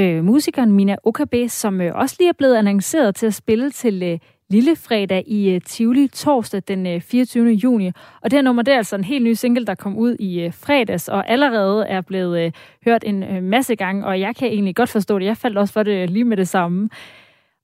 [0.00, 4.02] øh, musikeren Mina Okabe, som øh, også lige er blevet annonceret til at spille til
[4.02, 4.18] øh,
[4.50, 7.50] Lillefredag i øh, Tivoli torsdag den øh, 24.
[7.50, 7.86] juni.
[8.20, 10.40] Og det her nummer, det er altså en helt ny single, der kom ud i
[10.40, 12.52] øh, fredags, og allerede er blevet øh,
[12.84, 15.26] hørt en øh, masse gange, og jeg kan egentlig godt forstå det.
[15.26, 16.88] Jeg faldt også for det øh, lige med det samme.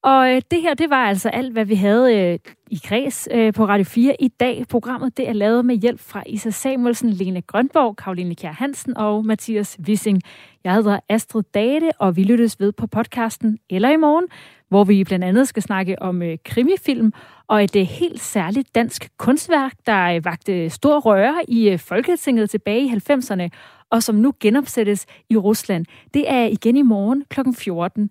[0.02, 2.38] Og øh, det her, det var altså alt, hvad vi havde øh,
[2.70, 4.64] i Græs øh, på Radio 4 i dag.
[4.68, 9.26] Programmet det er lavet med hjælp fra Isa Samuelsen, Lene Grønborg, Karoline Kjær Hansen og
[9.26, 10.22] Mathias Wissing.
[10.64, 14.26] Jeg hedder Astrid Date, og vi lyttes ved på podcasten eller i morgen,
[14.68, 17.12] hvor vi blandt andet skal snakke om øh, krimifilm
[17.48, 22.50] og et øh, helt særligt dansk kunstværk, der øh, vagte stor røre i øh, Folketinget
[22.50, 23.48] tilbage i 90'erne,
[23.90, 25.86] og som nu genopsættes i Rusland.
[26.14, 27.40] Det er igen i morgen kl.
[27.56, 28.10] 14.